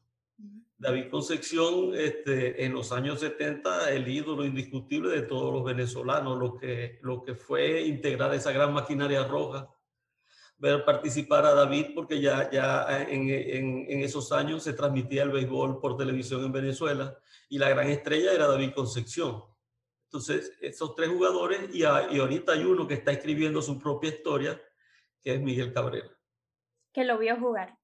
David 0.78 1.10
Concepción, 1.10 1.96
este, 1.96 2.64
en 2.64 2.76
los 2.76 2.92
años 2.92 3.22
70, 3.22 3.90
el 3.90 4.08
ídolo 4.08 4.46
indiscutible 4.46 5.10
de 5.10 5.24
todos 5.24 5.52
los 5.52 5.64
venezolanos, 5.64 6.38
lo 6.38 6.58
que, 6.58 7.00
lo 7.02 7.24
que 7.24 7.34
fue 7.34 7.82
integrar 7.82 8.36
esa 8.36 8.52
gran 8.52 8.72
maquinaria 8.72 9.24
roja, 9.24 9.68
ver 10.64 10.86
participar 10.86 11.46
a 11.46 11.54
David, 11.54 11.88
porque 11.94 12.22
ya, 12.22 12.50
ya 12.50 13.04
en, 13.10 13.30
en, 13.30 13.86
en 13.90 14.00
esos 14.00 14.32
años 14.32 14.64
se 14.64 14.74
transmitía 14.74 15.24
el 15.24 15.32
béisbol 15.32 15.80
por 15.80 15.98
televisión 15.98 16.44
en 16.44 16.52
Venezuela 16.52 17.18
y 17.50 17.58
la 17.58 17.70
gran 17.70 17.90
estrella 17.90 18.32
era 18.32 18.48
David 18.48 18.72
Concepción. 18.74 19.44
Entonces, 20.06 20.54
esos 20.62 20.96
tres 20.96 21.10
jugadores, 21.10 21.70
y, 21.74 21.82
y 21.82 21.86
ahorita 21.86 22.54
hay 22.54 22.64
uno 22.64 22.88
que 22.88 22.94
está 22.94 23.12
escribiendo 23.12 23.62
su 23.62 23.80
propia 23.80 24.12
historia, 24.12 24.62
que 25.22 25.34
es 25.34 25.42
Miguel 25.42 25.74
Cabrera. 25.74 26.10
Que 26.94 27.04
lo 27.04 27.18
vio 27.18 27.38
jugar 27.38 27.78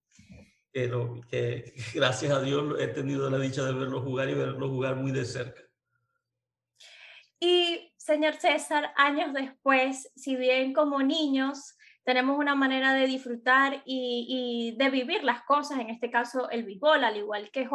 que, 0.72 1.74
gracias 1.94 2.32
a 2.32 2.42
Dios 2.42 2.80
he 2.80 2.88
tenido 2.88 3.30
la 3.30 3.40
dicha 3.40 3.64
de 3.64 3.74
verlo 3.74 4.02
jugar 4.02 4.30
y 4.30 4.36
verlo 4.36 4.70
jugar 4.70 4.96
muy 4.96 5.12
de 5.12 5.26
cerca. 5.26 5.62
Y 7.40 7.94
señor 7.98 8.36
César, 8.36 8.92
años 8.98 9.34
después, 9.34 10.12
si 10.16 10.36
bien 10.36 10.74
como 10.74 11.02
niños 11.02 11.78
tenemos 12.04 12.38
una 12.38 12.56
manera 12.56 12.94
de 12.94 13.08
disfrutar 13.08 13.84
y, 13.86 14.76
de 14.78 14.90
vivir 14.90 15.24
las 15.24 15.44
cosas, 15.44 15.80
en 15.80 15.90
este 15.90 16.10
caso 16.10 16.50
el 16.50 16.64
béisbol, 16.64 17.04
al 17.04 17.18
igual 17.18 17.52
que, 17.52 17.70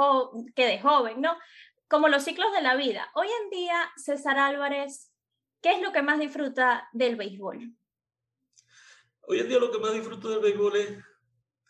que 0.54 0.66
de 0.66 0.80
joven, 0.80 1.20
¿no? 1.20 1.36
Como 1.88 2.08
los 2.08 2.24
ciclos 2.24 2.52
de 2.52 2.62
la 2.62 2.76
vida. 2.76 3.10
Hoy 3.14 3.28
en 3.42 3.50
día, 3.50 3.76
César 3.96 4.38
Álvarez, 4.38 5.12
¿qué 5.60 5.72
es 5.72 5.82
lo 5.82 5.92
que 5.92 6.02
más 6.02 6.18
disfruta 6.18 6.88
del 6.92 7.16
béisbol? 7.16 7.74
Hoy 9.26 9.38
en 9.38 9.48
día 9.48 9.58
lo 9.58 9.70
que 9.70 9.78
más 9.78 9.92
disfruto 9.92 10.28
del 10.28 10.40
béisbol 10.40 10.76
es 10.76 10.98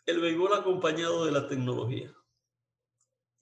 el 0.05 0.21
béisbol 0.21 0.53
acompañado 0.53 1.25
de 1.25 1.31
la 1.31 1.47
tecnología. 1.47 2.13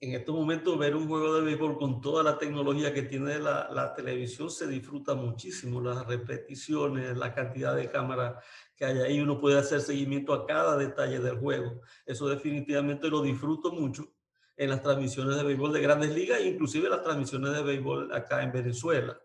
En 0.03 0.13
estos 0.13 0.35
momentos 0.35 0.77
ver 0.77 0.97
un 0.97 1.07
juego 1.07 1.33
de 1.33 1.43
béisbol 1.43 1.77
con 1.77 2.01
toda 2.01 2.23
la 2.23 2.37
tecnología 2.37 2.93
que 2.93 3.03
tiene 3.03 3.39
la, 3.39 3.93
televisión 3.95 4.51
se 4.51 4.67
disfruta 4.67 5.15
muchísimo, 5.15 5.79
las 5.79 6.05
repeticiones, 6.05 7.15
la 7.15 7.33
cantidad 7.33 7.73
de 7.73 7.89
cámaras 7.89 8.43
que 8.75 8.83
hay 8.83 8.97
ahí, 8.99 9.21
uno 9.21 9.39
puede 9.39 9.57
hacer 9.57 9.79
seguimiento 9.79 10.33
a 10.33 10.45
cada 10.45 10.75
detalle 10.75 11.21
del 11.21 11.37
juego. 11.37 11.79
Eso 12.05 12.27
definitivamente 12.27 13.07
lo 13.07 13.21
disfruto 13.21 13.71
mucho 13.71 14.13
en 14.57 14.71
las 14.71 14.83
transmisiones 14.83 15.37
de 15.37 15.43
béisbol 15.43 15.71
de 15.71 15.81
grandes 15.81 16.13
ligas, 16.13 16.41
inclusive 16.41 16.89
las 16.89 17.01
transmisiones 17.01 17.53
de 17.53 17.63
béisbol 17.63 18.13
acá 18.13 18.43
en 18.43 18.51
Venezuela. 18.51 19.17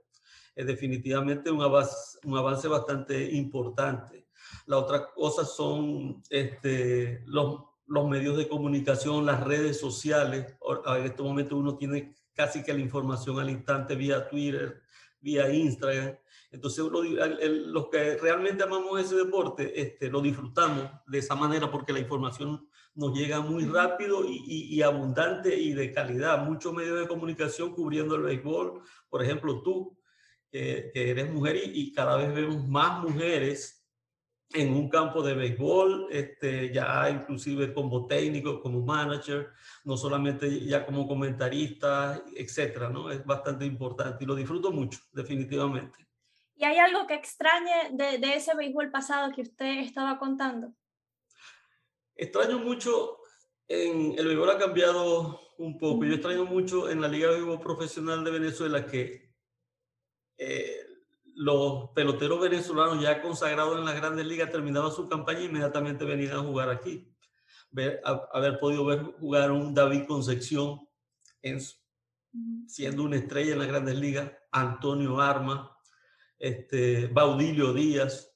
Es 0.54 0.64
definitivamente 0.64 1.50
un 1.50 1.60
avance, 1.60 2.20
un 2.22 2.38
avance 2.38 2.68
bastante 2.68 3.32
importante. 3.32 4.28
La 4.66 4.78
otra 4.78 5.10
cosa 5.12 5.44
son 5.44 6.22
este, 6.30 7.24
los, 7.26 7.64
los 7.88 8.08
medios 8.08 8.36
de 8.36 8.48
comunicación, 8.48 9.26
las 9.26 9.42
redes 9.44 9.80
sociales. 9.80 10.54
En 10.86 11.04
este 11.04 11.22
momento 11.22 11.56
uno 11.56 11.76
tiene 11.76 12.14
casi 12.34 12.62
que 12.62 12.72
la 12.72 12.80
información 12.80 13.40
al 13.40 13.50
instante 13.50 13.96
vía 13.96 14.28
Twitter, 14.28 14.82
vía 15.20 15.52
Instagram. 15.52 16.16
Entonces, 16.50 16.84
los 16.86 17.88
que 17.88 18.16
realmente 18.16 18.62
amamos 18.62 19.00
ese 19.00 19.16
deporte, 19.16 19.80
este, 19.80 20.08
lo 20.08 20.20
disfrutamos 20.20 20.88
de 21.06 21.18
esa 21.18 21.34
manera 21.34 21.70
porque 21.70 21.92
la 21.92 21.98
información 21.98 22.68
nos 22.94 23.16
llega 23.16 23.40
muy 23.40 23.64
rápido 23.64 24.24
y, 24.24 24.42
y, 24.46 24.82
abundante 24.82 25.56
y 25.56 25.72
de 25.72 25.92
calidad. 25.92 26.44
Muchos 26.44 26.72
medios 26.72 26.98
de 26.98 27.06
comunicación 27.06 27.74
cubriendo 27.74 28.16
el 28.16 28.22
béisbol. 28.22 28.82
Por 29.08 29.22
ejemplo, 29.22 29.62
tú, 29.62 29.98
que, 30.50 30.90
eres 30.94 31.30
mujer 31.30 31.56
y, 31.56 31.80
y, 31.80 31.92
cada 31.92 32.16
vez 32.16 32.34
vemos 32.34 32.66
más 32.66 33.02
mujeres 33.02 33.77
en 34.52 34.72
un 34.72 34.88
campo 34.88 35.22
de 35.22 35.34
béisbol, 35.34 36.08
este, 36.10 36.72
ya 36.72 37.10
inclusive 37.10 37.74
como 37.74 38.06
técnico, 38.06 38.60
como 38.60 38.80
manager, 38.80 39.50
no 39.84 39.96
solamente 39.96 40.64
ya 40.64 40.86
como 40.86 41.06
comentarista, 41.06 42.22
etcétera, 42.34 42.88
¿no? 42.88 43.10
Es 43.10 43.24
bastante 43.24 43.66
importante 43.66 44.24
y 44.24 44.26
lo 44.26 44.34
disfruto 44.34 44.70
mucho, 44.70 45.00
definitivamente. 45.12 46.06
¿Y 46.56 46.64
hay 46.64 46.78
algo 46.78 47.06
que 47.06 47.14
extrañe 47.14 47.90
de, 47.92 48.18
de 48.18 48.34
ese 48.34 48.56
béisbol 48.56 48.90
pasado 48.90 49.32
que 49.32 49.42
usted 49.42 49.80
estaba 49.80 50.18
contando? 50.18 50.72
Extraño 52.16 52.58
mucho, 52.58 53.18
en, 53.68 54.18
el 54.18 54.26
béisbol 54.26 54.50
ha 54.50 54.58
cambiado 54.58 55.40
un 55.58 55.78
poco, 55.78 56.04
yo 56.04 56.14
extraño 56.14 56.44
mucho 56.46 56.88
en 56.88 57.00
la 57.00 57.08
Liga 57.08 57.28
de 57.28 57.34
Béisbol 57.34 57.60
Profesional 57.60 58.24
de 58.24 58.30
Venezuela 58.30 58.86
que 58.86 59.34
eh, 60.38 60.87
los 61.38 61.90
peloteros 61.90 62.40
venezolanos 62.40 63.00
ya 63.00 63.22
consagrados 63.22 63.78
en 63.78 63.84
las 63.84 63.94
grandes 63.94 64.26
ligas 64.26 64.50
terminaban 64.50 64.90
su 64.90 65.08
campaña 65.08 65.38
e 65.38 65.44
inmediatamente 65.44 66.04
venían 66.04 66.32
a 66.32 66.42
jugar 66.42 66.68
aquí. 66.68 67.14
Ver, 67.70 68.00
haber 68.32 68.58
podido 68.58 68.84
ver 68.84 69.02
jugar 69.20 69.52
un 69.52 69.72
David 69.72 70.06
Concepción 70.08 70.80
en, 71.40 71.60
siendo 72.66 73.04
una 73.04 73.18
estrella 73.18 73.52
en 73.52 73.60
las 73.60 73.68
grandes 73.68 73.94
ligas, 73.96 74.32
Antonio 74.50 75.20
Arma, 75.20 75.76
este, 76.40 77.06
Baudilio 77.06 77.72
Díaz, 77.72 78.27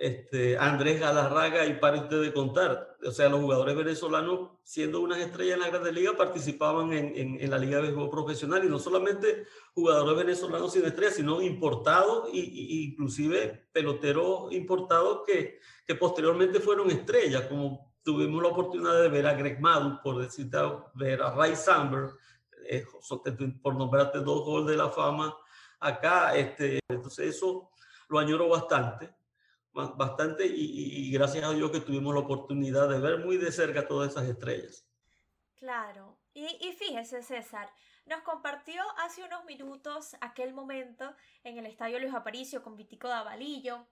este, 0.00 0.56
Andrés 0.56 0.98
Galarraga 0.98 1.66
y 1.66 1.74
para 1.74 2.00
usted 2.00 2.22
de 2.22 2.32
contar. 2.32 2.96
O 3.06 3.10
sea, 3.10 3.28
los 3.28 3.40
jugadores 3.40 3.76
venezolanos, 3.76 4.52
siendo 4.62 5.02
unas 5.02 5.18
estrellas 5.18 5.56
en 5.56 5.60
la 5.60 5.68
Grandes 5.68 5.92
Liga, 5.92 6.16
participaban 6.16 6.94
en, 6.94 7.38
en, 7.38 7.50
la 7.50 7.58
Liga 7.58 7.76
de 7.76 7.82
Béisbol 7.82 8.08
Profesional 8.08 8.64
y 8.64 8.68
no 8.70 8.78
solamente 8.78 9.44
jugadores 9.74 10.16
venezolanos 10.16 10.72
sin 10.72 10.86
estrellas, 10.86 11.16
sino 11.16 11.42
importados 11.42 12.30
y, 12.32 12.88
inclusive 12.88 13.68
peloteros 13.72 14.50
importados 14.54 15.20
que, 15.26 15.60
que 15.86 15.94
posteriormente 15.94 16.60
fueron 16.60 16.90
estrellas, 16.90 17.42
como 17.42 17.92
tuvimos 18.02 18.42
la 18.42 18.48
oportunidad 18.48 19.02
de 19.02 19.08
ver 19.10 19.26
a 19.26 19.34
Greg 19.34 19.60
Madu, 19.60 20.00
por 20.02 20.22
decirte, 20.22 20.56
ver 20.94 21.20
a 21.20 21.34
Ray 21.34 21.54
Samberg, 21.54 22.16
eh, 22.70 22.86
por 23.62 23.74
nombrarte 23.74 24.20
dos 24.20 24.46
goles 24.46 24.68
de 24.68 24.76
la 24.78 24.88
fama 24.88 25.36
acá. 25.78 26.34
Este, 26.34 26.80
entonces 26.88 27.36
eso 27.36 27.70
lo 28.08 28.18
añoro 28.18 28.48
bastante 28.48 29.19
bastante 29.72 30.46
y, 30.46 31.10
gracias 31.12 31.44
a 31.44 31.52
Dios 31.52 31.70
que 31.70 31.80
tuvimos 31.80 32.14
la 32.14 32.20
oportunidad 32.20 32.88
de 32.88 33.00
ver 33.00 33.24
muy 33.24 33.36
de 33.36 33.52
cerca 33.52 33.86
todas 33.86 34.10
esas 34.10 34.28
estrellas. 34.28 34.86
Claro, 35.56 36.18
y, 36.32 36.46
y 36.60 36.72
fíjese 36.72 37.22
César, 37.22 37.70
nos 38.06 38.22
compartió 38.22 38.82
hace 38.98 39.22
unos 39.22 39.44
minutos 39.44 40.16
aquel 40.20 40.52
momento 40.52 41.14
en 41.44 41.58
el 41.58 41.66
Estadio 41.66 42.00
Luis 42.00 42.14
Aparicio 42.14 42.62
con 42.62 42.76
Vitico 42.76 43.08
Davalillo. 43.08 43.86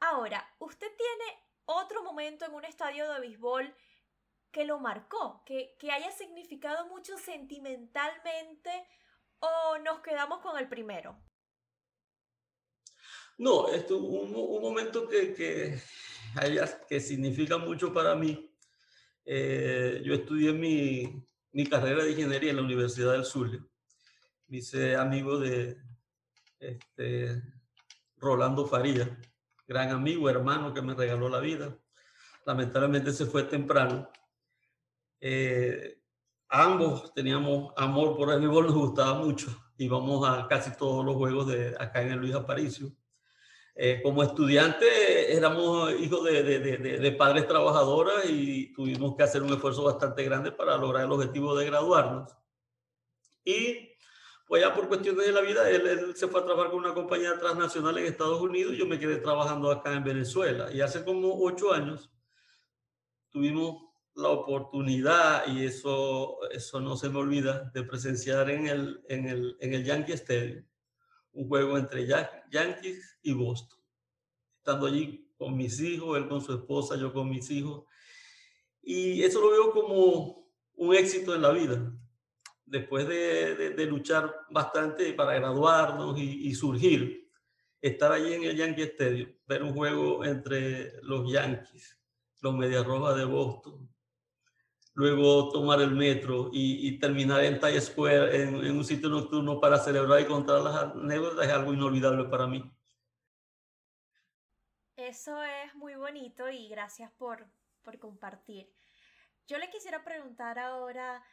Ahora, 0.00 0.44
¿usted 0.58 0.88
tiene 0.96 1.38
otro 1.64 2.02
momento 2.02 2.44
en 2.44 2.54
un 2.54 2.64
estadio 2.64 3.08
de 3.12 3.20
béisbol 3.20 3.74
que 4.50 4.64
lo 4.64 4.80
marcó, 4.80 5.42
que, 5.44 5.76
que 5.78 5.92
haya 5.92 6.10
significado 6.10 6.86
mucho 6.88 7.16
sentimentalmente 7.18 8.86
o 9.38 9.78
nos 9.78 10.00
quedamos 10.00 10.40
con 10.40 10.58
el 10.58 10.68
primero? 10.68 11.16
No, 13.38 13.68
esto 13.68 13.98
un, 13.98 14.34
un 14.34 14.62
momento 14.62 15.08
que, 15.08 15.32
que, 15.34 15.80
que 16.88 17.00
significa 17.00 17.58
mucho 17.58 17.92
para 17.92 18.14
mí. 18.14 18.48
Eh, 19.24 20.02
yo 20.04 20.14
estudié 20.14 20.52
mi, 20.52 21.24
mi, 21.52 21.66
carrera 21.66 22.04
de 22.04 22.10
ingeniería 22.10 22.50
en 22.50 22.56
la 22.56 22.62
Universidad 22.62 23.12
del 23.12 23.24
Zulia. 23.24 23.64
Me 24.48 24.58
hice 24.58 24.96
amigo 24.96 25.38
de 25.38 25.76
este, 26.58 27.42
Rolando 28.16 28.66
Faría, 28.66 29.18
gran 29.66 29.90
amigo, 29.90 30.28
hermano 30.28 30.74
que 30.74 30.82
me 30.82 30.94
regaló 30.94 31.28
la 31.28 31.40
vida. 31.40 31.76
Lamentablemente 32.44 33.12
se 33.12 33.26
fue 33.26 33.44
temprano. 33.44 34.10
Eh, 35.20 36.00
ambos 36.48 37.14
teníamos 37.14 37.72
amor 37.76 38.16
por 38.16 38.32
el 38.32 38.40
béisbol, 38.40 38.66
nos 38.66 38.74
gustaba 38.74 39.14
mucho. 39.14 39.56
Íbamos 39.78 40.28
a 40.28 40.48
casi 40.48 40.76
todos 40.76 41.04
los 41.04 41.14
juegos 41.14 41.46
de 41.46 41.76
acá 41.78 42.02
en 42.02 42.12
el 42.12 42.18
Luis 42.18 42.34
Aparicio. 42.34 42.92
Eh, 43.74 44.00
como 44.02 44.22
estudiante 44.22 45.34
éramos 45.34 45.92
hijos 45.98 46.24
de, 46.24 46.42
de, 46.42 46.58
de, 46.58 46.98
de, 46.98 47.12
padres 47.12 47.46
trabajadoras 47.48 48.28
y 48.28 48.70
tuvimos 48.74 49.16
que 49.16 49.22
hacer 49.22 49.42
un 49.42 49.54
esfuerzo 49.54 49.84
bastante 49.84 50.24
grande 50.24 50.52
para 50.52 50.76
lograr 50.76 51.06
el 51.06 51.12
objetivo 51.12 51.56
de 51.56 51.66
graduarnos. 51.66 52.36
Y 53.44 53.88
pues 54.46 54.62
ya 54.62 54.74
por 54.74 54.88
cuestiones 54.88 55.24
de 55.24 55.32
la 55.32 55.40
vida, 55.40 55.70
él, 55.70 56.14
se 56.14 56.28
fue 56.28 56.40
a 56.40 56.44
trabajar 56.44 56.70
con 56.70 56.80
una 56.80 56.92
compañía 56.92 57.38
transnacional 57.38 57.96
en 57.96 58.04
Estados 58.04 58.42
Unidos 58.42 58.74
y 58.74 58.76
yo 58.76 58.86
me 58.86 58.98
quedé 58.98 59.16
trabajando 59.16 59.70
acá 59.70 59.94
en 59.94 60.04
Venezuela. 60.04 60.70
Y 60.70 60.82
hace 60.82 61.02
como 61.02 61.42
ocho 61.42 61.72
años 61.72 62.12
tuvimos 63.30 63.84
la 64.14 64.28
oportunidad, 64.28 65.46
y 65.46 65.64
eso, 65.64 66.36
eso 66.50 66.80
no 66.80 66.98
se 66.98 67.08
me 67.08 67.18
olvida, 67.20 67.70
de 67.72 67.82
presenciar 67.82 68.50
en 68.50 68.66
el, 68.66 69.02
en 69.08 69.26
el, 69.26 69.56
en 69.60 69.72
el 69.72 69.84
Yankee 69.84 70.12
Stadium 70.12 70.66
un 71.32 71.48
juego 71.48 71.78
entre 71.78 72.06
Yankees 72.06 73.18
y 73.22 73.32
Boston. 73.32 73.78
Estando 74.58 74.86
allí 74.86 75.30
con 75.36 75.56
mis 75.56 75.80
hijos, 75.80 76.16
él 76.16 76.28
con 76.28 76.40
su 76.40 76.52
esposa, 76.52 76.96
yo 76.96 77.12
con 77.12 77.28
mis 77.28 77.50
hijos. 77.50 77.84
Y 78.82 79.22
eso 79.22 79.40
lo 79.40 79.50
veo 79.50 79.72
como 79.72 80.48
un 80.74 80.94
éxito 80.94 81.34
en 81.34 81.42
la 81.42 81.50
vida. 81.50 81.92
Después 82.64 83.06
de, 83.06 83.86
luchar 83.86 84.34
bastante 84.50 85.12
para 85.12 85.34
graduarnos 85.34 86.18
y, 86.18 86.48
y, 86.48 86.54
surgir, 86.54 87.30
estar 87.80 88.12
allí 88.12 88.32
en 88.32 88.44
el 88.44 88.56
Yankee 88.56 88.82
Stadium, 88.82 89.32
ver 89.46 89.62
un 89.62 89.74
juego 89.74 90.24
entre 90.24 91.02
los 91.02 91.30
Yankees, 91.30 91.98
los 92.40 92.54
Medias 92.54 92.86
Rojas 92.86 93.16
de 93.16 93.24
Boston, 93.24 93.91
luego 94.94 95.50
tomar 95.50 95.80
el 95.80 95.92
metro 95.92 96.50
y, 96.52 96.98
terminar 96.98 97.44
en 97.44 97.58
Times 97.58 97.86
Square 97.86 98.42
en, 98.42 98.76
un 98.76 98.84
sitio 98.84 99.08
nocturno 99.08 99.60
para 99.60 99.78
celebrar 99.78 100.20
y 100.20 100.26
contar 100.26 100.60
las 100.60 100.74
anécdotas 100.94 101.46
es 101.46 101.52
algo 101.52 101.72
inolvidable 101.72 102.24
para 102.24 102.46
mí. 102.46 102.62
Eso 104.96 105.42
es 105.42 105.74
muy 105.74 105.94
bonito 105.94 106.48
y 106.50 106.68
gracias 106.68 107.10
por, 107.12 107.46
por 107.82 107.98
compartir. 107.98 108.70
Yo 109.48 109.58
le 109.58 109.70
quisiera 109.70 110.04
preguntar 110.04 110.58
ahora, 110.58 111.24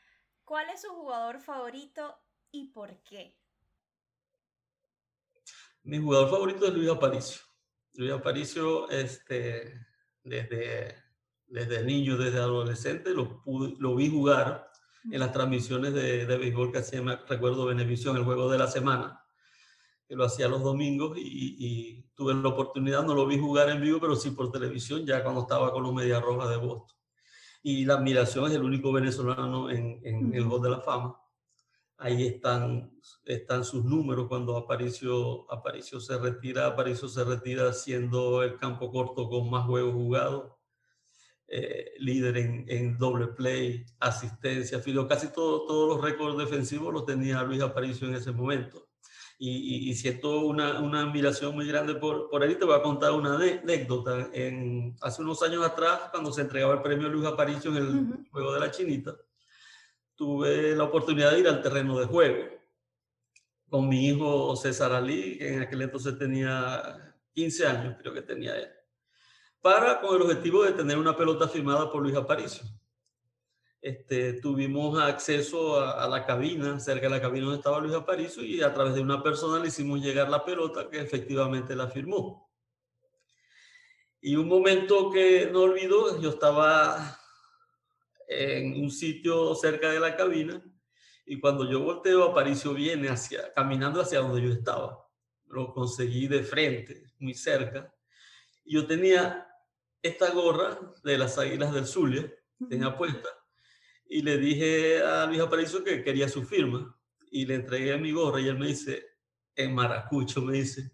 ¿cuál 0.44 0.70
es 0.70 0.82
su 0.82 0.90
jugador 0.90 1.40
favorito 1.40 2.18
y 2.52 2.72
por 2.72 3.02
qué? 3.04 3.38
Mi 5.84 6.00
jugador 6.00 6.30
favorito 6.30 6.66
es 6.66 6.74
Luis 6.74 6.90
Aparicio. 6.90 7.42
Luis 7.94 8.12
Aparicio, 8.12 8.90
este, 8.90 9.86
desde 10.24 11.09
desde 11.50 11.84
niño, 11.84 12.18
desde 12.18 12.40
adolescente, 12.40 13.14
lo, 13.14 13.42
lo 13.80 13.96
vi 13.96 14.10
jugar 14.10 14.70
en 15.12 15.20
las 15.20 15.32
transmisiones 15.32 15.94
de, 15.94 16.26
de 16.26 16.38
béisbol 16.38 16.72
que 16.72 16.80
hacía, 16.80 17.02
me 17.02 17.16
recuerdo, 17.16 17.66
Benevisión, 17.66 18.18
el 18.18 18.24
juego 18.24 18.50
de 18.52 18.58
la 18.58 18.68
semana, 18.68 19.24
que 20.08 20.16
lo 20.16 20.26
hacía 20.26 20.48
los 20.48 20.64
domingos 20.64 21.18
y, 21.18 22.06
tuve 22.16 22.34
la 22.34 22.50
oportunidad, 22.50 23.04
no 23.04 23.14
lo 23.14 23.26
vi 23.26 23.40
jugar 23.40 23.70
en 23.70 23.80
vivo, 23.80 23.98
pero 24.02 24.14
sí 24.14 24.32
por 24.32 24.52
televisión, 24.52 25.06
ya 25.06 25.24
cuando 25.24 25.42
estaba 25.42 25.72
con 25.72 25.84
los 25.84 25.94
Medias 25.94 26.22
Rojas 26.22 26.50
de 26.50 26.58
Boston. 26.58 26.98
Y 27.64 27.86
la 27.86 27.94
admiración 27.94 28.48
es 28.48 28.56
el 28.56 28.64
único 28.64 28.92
venezolano 28.92 29.70
en, 29.70 30.02
en 30.04 30.34
el 30.34 30.44
Gol 30.44 30.62
de 30.62 30.70
la 30.70 30.82
Fama. 30.82 31.18
Ahí 31.98 32.28
están, 32.28 32.92
están 33.24 33.64
sus 33.64 33.86
números 33.86 34.28
cuando 34.28 34.58
Aparicio, 34.58 35.50
Aparicio 35.50 36.02
se 36.02 36.18
retira. 36.18 36.68
Aparicio 36.68 37.08
se 37.08 37.24
retira 37.24 37.72
siendo 37.72 38.44
el 38.44 38.58
campo 38.58 38.92
corto 38.92 39.30
con 39.30 39.50
más 39.50 39.66
juegos 39.66 39.94
jugados 39.94 40.59
eh, 41.52 41.94
líder 41.98 42.38
en, 42.38 42.98
doble 43.00 43.28
play, 43.28 43.84
asistencia, 44.00 44.80
filo, 44.80 45.08
casi 45.08 45.30
todo, 45.30 45.66
todos 45.66 45.90
los 45.90 46.02
récords 46.04 46.38
defensivos 46.38 46.94
los 46.94 47.08
tenía 47.08 47.42
Luis 47.42 47.62
Aparicio 47.62 48.08
en 48.08 48.14
ese 48.14 48.32
momento. 48.32 48.88
Y, 49.40 49.90
y, 49.90 49.96
siento 49.96 50.42
una, 50.42 50.80
una, 50.80 51.02
admiración 51.02 51.56
muy 51.56 51.66
grande 51.66 51.96
por, 51.96 52.30
por 52.30 52.44
él. 52.44 52.52
Y 52.52 52.56
te 52.56 52.66
voy 52.66 52.76
a 52.76 52.84
contar 52.84 53.14
una 53.14 53.36
anécdota. 53.36 54.30
En, 54.34 54.96
hace 55.02 55.22
unos 55.22 55.42
años 55.42 55.66
atrás, 55.66 56.10
cuando 56.12 56.32
se 56.32 56.42
entregaba 56.42 56.74
el 56.74 56.82
premio 56.82 57.08
Luis 57.08 57.26
Aparicio 57.26 57.72
en 57.72 57.78
el 57.78 58.30
Juego 58.30 58.54
de 58.54 58.60
la 58.60 58.70
Chinita, 58.70 59.16
tuve 60.16 60.76
la 60.76 60.84
oportunidad 60.84 61.32
de 61.32 61.40
ir 61.40 61.48
al 61.48 61.62
terreno 61.62 61.98
de 61.98 62.06
juego 62.06 62.46
con 63.70 63.88
mi 63.88 64.08
hijo 64.08 64.56
César 64.56 64.92
Ali, 64.92 65.38
que 65.38 65.54
en 65.54 65.62
aquel 65.62 65.84
entonces 65.84 66.18
tenía 66.18 67.16
15 67.34 67.66
años, 67.66 67.96
creo 68.00 68.14
que 68.14 68.22
tenía 68.22 68.56
él 68.58 68.79
para 69.62 70.00
con 70.00 70.16
el 70.16 70.22
objetivo 70.22 70.64
de 70.64 70.74
tener 70.74 70.98
una 70.98 71.16
pelota 71.16 71.48
firmada 71.48 71.92
por 71.92 72.02
Luis 72.02 72.16
Aparicio. 72.16 72.64
Este, 73.82 74.34
tuvimos 74.34 75.00
acceso 75.00 75.80
a, 75.80 76.08
la 76.08 76.26
cabina, 76.26 76.80
cerca 76.80 77.08
de 77.08 77.16
la 77.16 77.22
cabina 77.22 77.46
donde 77.46 77.60
estaba 77.60 77.80
Luis 77.80 77.94
Aparicio, 77.94 78.44
y 78.44 78.62
a 78.62 78.74
través 78.74 78.94
de 78.96 79.02
una 79.02 79.24
persona 79.24 79.60
le 79.60 79.70
hicimos 79.70 80.02
llegar 80.02 80.30
la 80.30 80.44
pelota 80.44 80.90
que 80.90 81.00
efectivamente 81.00 81.76
la 81.76 81.88
firmó. 81.88 82.50
Y 84.22 84.36
un 84.36 84.50
momento 84.50 85.10
que 85.10 85.50
no 85.52 85.62
olvido, 85.62 86.20
yo 86.22 86.32
estaba 86.32 87.18
en 88.28 88.82
un 88.82 88.92
sitio 88.92 89.56
cerca 89.56 89.90
de 89.92 90.00
la 90.00 90.16
cabina 90.16 90.62
y 91.26 91.40
cuando 91.40 91.70
yo 91.70 91.82
volteo, 91.82 92.24
Aparicio 92.24 92.74
viene 92.74 93.08
hacia, 93.08 93.54
caminando 93.54 94.02
hacia 94.02 94.20
donde 94.20 94.42
yo 94.42 94.52
estaba. 94.52 95.08
Lo 95.46 95.72
conseguí 95.74 96.28
de 96.28 96.42
frente, 96.42 97.04
muy 97.20 97.36
cerca. 97.36 97.94
Y 98.66 98.74
yo 98.74 98.88
tenía 98.88 99.48
esta 100.02 100.32
gorra 100.32 100.80
de 101.04 101.18
las 101.18 101.38
Águilas 101.38 101.74
del 101.74 101.86
Zulia, 101.86 102.32
tenía 102.70 102.98
puesta, 102.98 103.30
y 104.08 104.22
le 104.22 104.38
dije 104.38 105.02
a 105.02 105.26
Luis 105.26 105.40
Aparicio 105.40 105.84
que 105.84 106.04
quería 106.04 106.28
su 106.30 106.44
firma, 106.44 106.96
y 107.32 107.46
le 107.46 107.56
entregué 107.56 107.98
mi 107.98 108.12
gorra, 108.12 108.42
y 108.42 108.48
él 108.48 108.58
me 108.58 108.68
dice, 108.68 109.06
en 109.56 109.76
maracucho, 109.76 110.42
me 110.42 110.54
dice, 110.54 110.92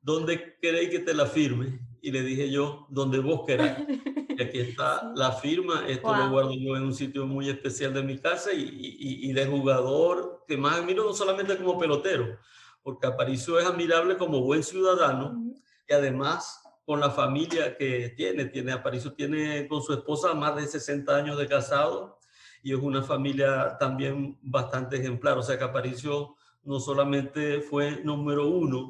¿dónde 0.00 0.58
queréis 0.60 0.90
que 0.90 1.00
te 1.00 1.14
la 1.14 1.26
firme? 1.26 1.80
Y 2.00 2.10
le 2.10 2.22
dije 2.22 2.50
yo, 2.50 2.86
donde 2.90 3.18
vos 3.18 3.42
queráis. 3.46 3.78
Y 4.34 4.42
aquí 4.42 4.60
está 4.60 5.12
la 5.14 5.32
firma, 5.32 5.86
esto 5.86 6.16
lo 6.16 6.30
guardo 6.30 6.54
yo 6.54 6.74
en 6.74 6.84
un 6.84 6.94
sitio 6.94 7.26
muy 7.26 7.50
especial 7.50 7.92
de 7.92 8.02
mi 8.02 8.16
casa 8.18 8.50
y, 8.50 8.62
y, 8.62 9.28
y 9.28 9.32
de 9.34 9.44
jugador 9.44 10.42
que 10.48 10.56
más 10.56 10.78
admiro 10.78 11.04
no 11.04 11.12
solamente 11.12 11.54
como 11.58 11.78
pelotero, 11.78 12.38
porque 12.82 13.06
Aparicio 13.06 13.58
es 13.58 13.66
admirable 13.66 14.16
como 14.16 14.40
buen 14.40 14.62
ciudadano 14.62 15.38
y 15.86 15.92
además 15.92 16.61
con 16.84 17.00
la 17.00 17.10
familia 17.10 17.76
que 17.76 18.10
tiene. 18.10 18.46
Tiene 18.46 18.72
Aparicio 18.72 19.12
tiene 19.12 19.68
con 19.68 19.82
su 19.82 19.92
esposa 19.92 20.34
más 20.34 20.56
de 20.56 20.66
60 20.66 21.14
años 21.14 21.38
de 21.38 21.46
casado 21.46 22.18
y 22.62 22.72
es 22.72 22.78
una 22.78 23.02
familia 23.02 23.76
también 23.78 24.38
bastante 24.42 24.96
ejemplar. 24.96 25.38
O 25.38 25.42
sea 25.42 25.58
que 25.58 25.64
Aparicio 25.64 26.36
no 26.64 26.80
solamente 26.80 27.60
fue 27.60 28.02
número 28.04 28.46
uno 28.46 28.88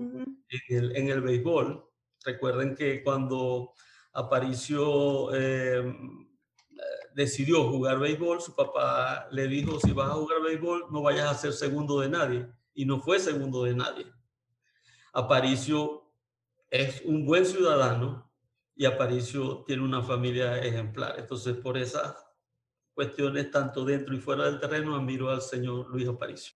en, 0.49 0.77
el, 0.77 0.97
en, 0.97 1.09
el, 1.09 1.21
béisbol. 1.21 1.85
Recuerden 2.25 2.75
que 2.75 3.03
cuando 3.03 3.73
Aparicio 4.13 5.35
em, 5.35 6.29
decidió 7.15 7.65
jugar 7.71 7.99
béisbol, 7.99 8.41
su 8.41 8.55
papá 8.55 9.27
le 9.31 9.49
dijo, 9.49 9.81
si 9.81 9.93
vas 9.93 10.11
a 10.11 10.15
jugar 10.15 10.43
béisbol, 10.43 10.87
no 10.91 11.03
vayas 11.03 11.31
a 11.31 11.35
ser 11.35 11.53
segundo 11.53 12.01
de 12.01 12.09
nadie. 12.09 12.47
Y 12.75 12.85
no 12.85 13.01
fue 13.01 13.19
segundo 13.19 13.65
de 13.65 13.75
nadie. 13.75 14.07
Aparicio 15.13 16.02
es 16.73 17.03
un 17.05 17.27
buen 17.27 17.45
ciudadano 17.45 18.33
y 18.75 18.87
Aparicio 18.87 19.63
tiene 19.65 19.83
una 19.83 20.03
familia 20.03 20.57
ejemplar. 20.57 21.19
Entonces, 21.19 21.55
por 21.59 21.77
esas 21.77 22.17
cuestiones, 22.95 23.51
tanto 23.51 23.85
dentro 23.85 24.15
y 24.15 24.19
fuera 24.19 24.47
del 24.47 24.59
terreno, 24.59 24.97
admiro 24.97 25.31
al 25.31 25.43
señor 25.43 25.91
Luis 25.91 26.09
Aparicio. 26.09 26.55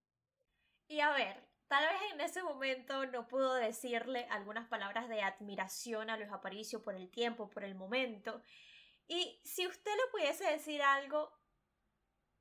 Y 0.88 1.00
a 1.00 1.12
ver, 1.12 1.46
tal 1.68 1.84
vez 1.84 2.12
en 2.14 2.20
ese 2.22 2.42
momento 2.42 3.04
no 3.06 3.28
pudo 3.28 3.54
decirle 3.56 4.26
algunas 4.30 4.66
palabras 4.68 5.10
de 5.10 5.20
admiración 5.20 6.08
a 6.08 6.16
Luis 6.16 6.32
Aparicio 6.32 6.82
por 6.82 6.94
el 6.94 7.10
tiempo, 7.10 7.50
por 7.50 7.62
el 7.62 7.74
momento. 7.74 8.40
Y 9.06 9.38
si 9.44 9.66
usted 9.66 9.90
le 9.90 10.10
pudiese 10.12 10.44
decir 10.50 10.80
algo 10.80 11.30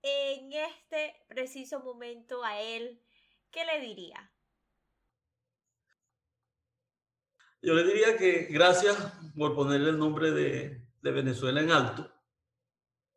en 0.01 0.53
este 0.53 1.13
preciso 1.27 1.81
momento 1.81 2.41
a 2.41 2.61
él, 2.61 3.03
¿qué 3.51 3.65
le 3.65 3.81
diría? 3.81 4.31
Yo 7.65 7.73
le 7.73 7.83
diría 7.83 8.15
que 8.15 8.47
gracias 8.51 8.95
por 9.35 9.55
ponerle 9.55 9.89
el 9.89 9.97
nombre 9.97 10.29
de, 10.29 10.85
de 11.01 11.11
Venezuela 11.11 11.61
en 11.61 11.71
alto, 11.71 12.07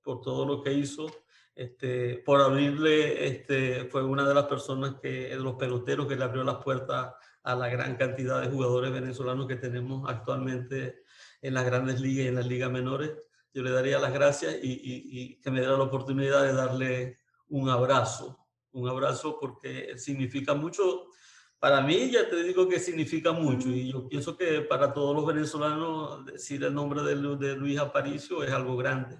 por 0.03 0.23
todo 0.23 0.47
lo 0.47 0.63
que 0.63 0.73
hizo, 0.73 1.07
este, 1.55 2.23
por 2.25 2.41
abrirle, 2.41 3.27
este, 3.27 3.85
fue 3.91 4.03
una 4.03 4.27
de 4.27 4.33
las 4.33 4.47
personas 4.47 4.95
que, 5.03 5.35
los 5.37 5.57
peloteros 5.57 6.07
que 6.07 6.17
le 6.17 6.25
abrió 6.25 6.45
las 6.45 6.65
puertas 6.65 7.13
a 7.43 7.55
la 7.55 7.69
gran 7.69 7.97
cantidad 7.97 8.41
de 8.41 8.49
jugadores 8.49 8.91
venezolanos 8.91 9.47
que 9.47 9.57
tenemos 9.57 10.09
actualmente 10.09 11.03
en 11.43 11.53
las 11.53 11.67
grandes 11.67 12.01
ligas 12.01 12.25
y 12.25 12.29
en 12.29 12.37
las 12.37 12.47
ligas 12.47 12.71
menores. 12.71 13.11
Yo 13.53 13.63
le 13.63 13.71
daría 13.71 13.99
las 13.99 14.15
gracias 14.15 14.57
y, 14.63 14.81
y 14.83 15.41
que 15.43 15.51
me 15.51 15.61
diera 15.61 15.77
la 15.77 15.85
oportunidad 15.85 16.43
de 16.43 16.55
darle 16.55 17.19
un 17.49 17.69
abrazo, 17.69 18.49
un 18.73 18.89
abrazo 18.89 19.37
porque 19.39 19.99
significa 19.99 20.55
mucho. 20.55 21.11
Para 21.59 21.81
mí, 21.81 22.11
ya 22.11 22.29
te 22.29 22.43
digo 22.43 22.69
que 22.69 22.79
significa 22.79 23.33
mucho 23.33 23.69
y 23.69 23.91
yo 23.91 24.09
pienso 24.09 24.37
que 24.37 24.61
para 24.61 24.93
todos 24.93 25.15
los 25.15 25.27
venezolanos 25.27 26.25
decir 26.25 26.63
el 26.63 26.75
nombre 26.75 27.03
de, 27.03 27.17
de 27.37 27.57
Luis 27.57 27.79
Aparicio 27.79 28.45
es 28.45 28.53
algo 28.53 28.77
grande 28.77 29.19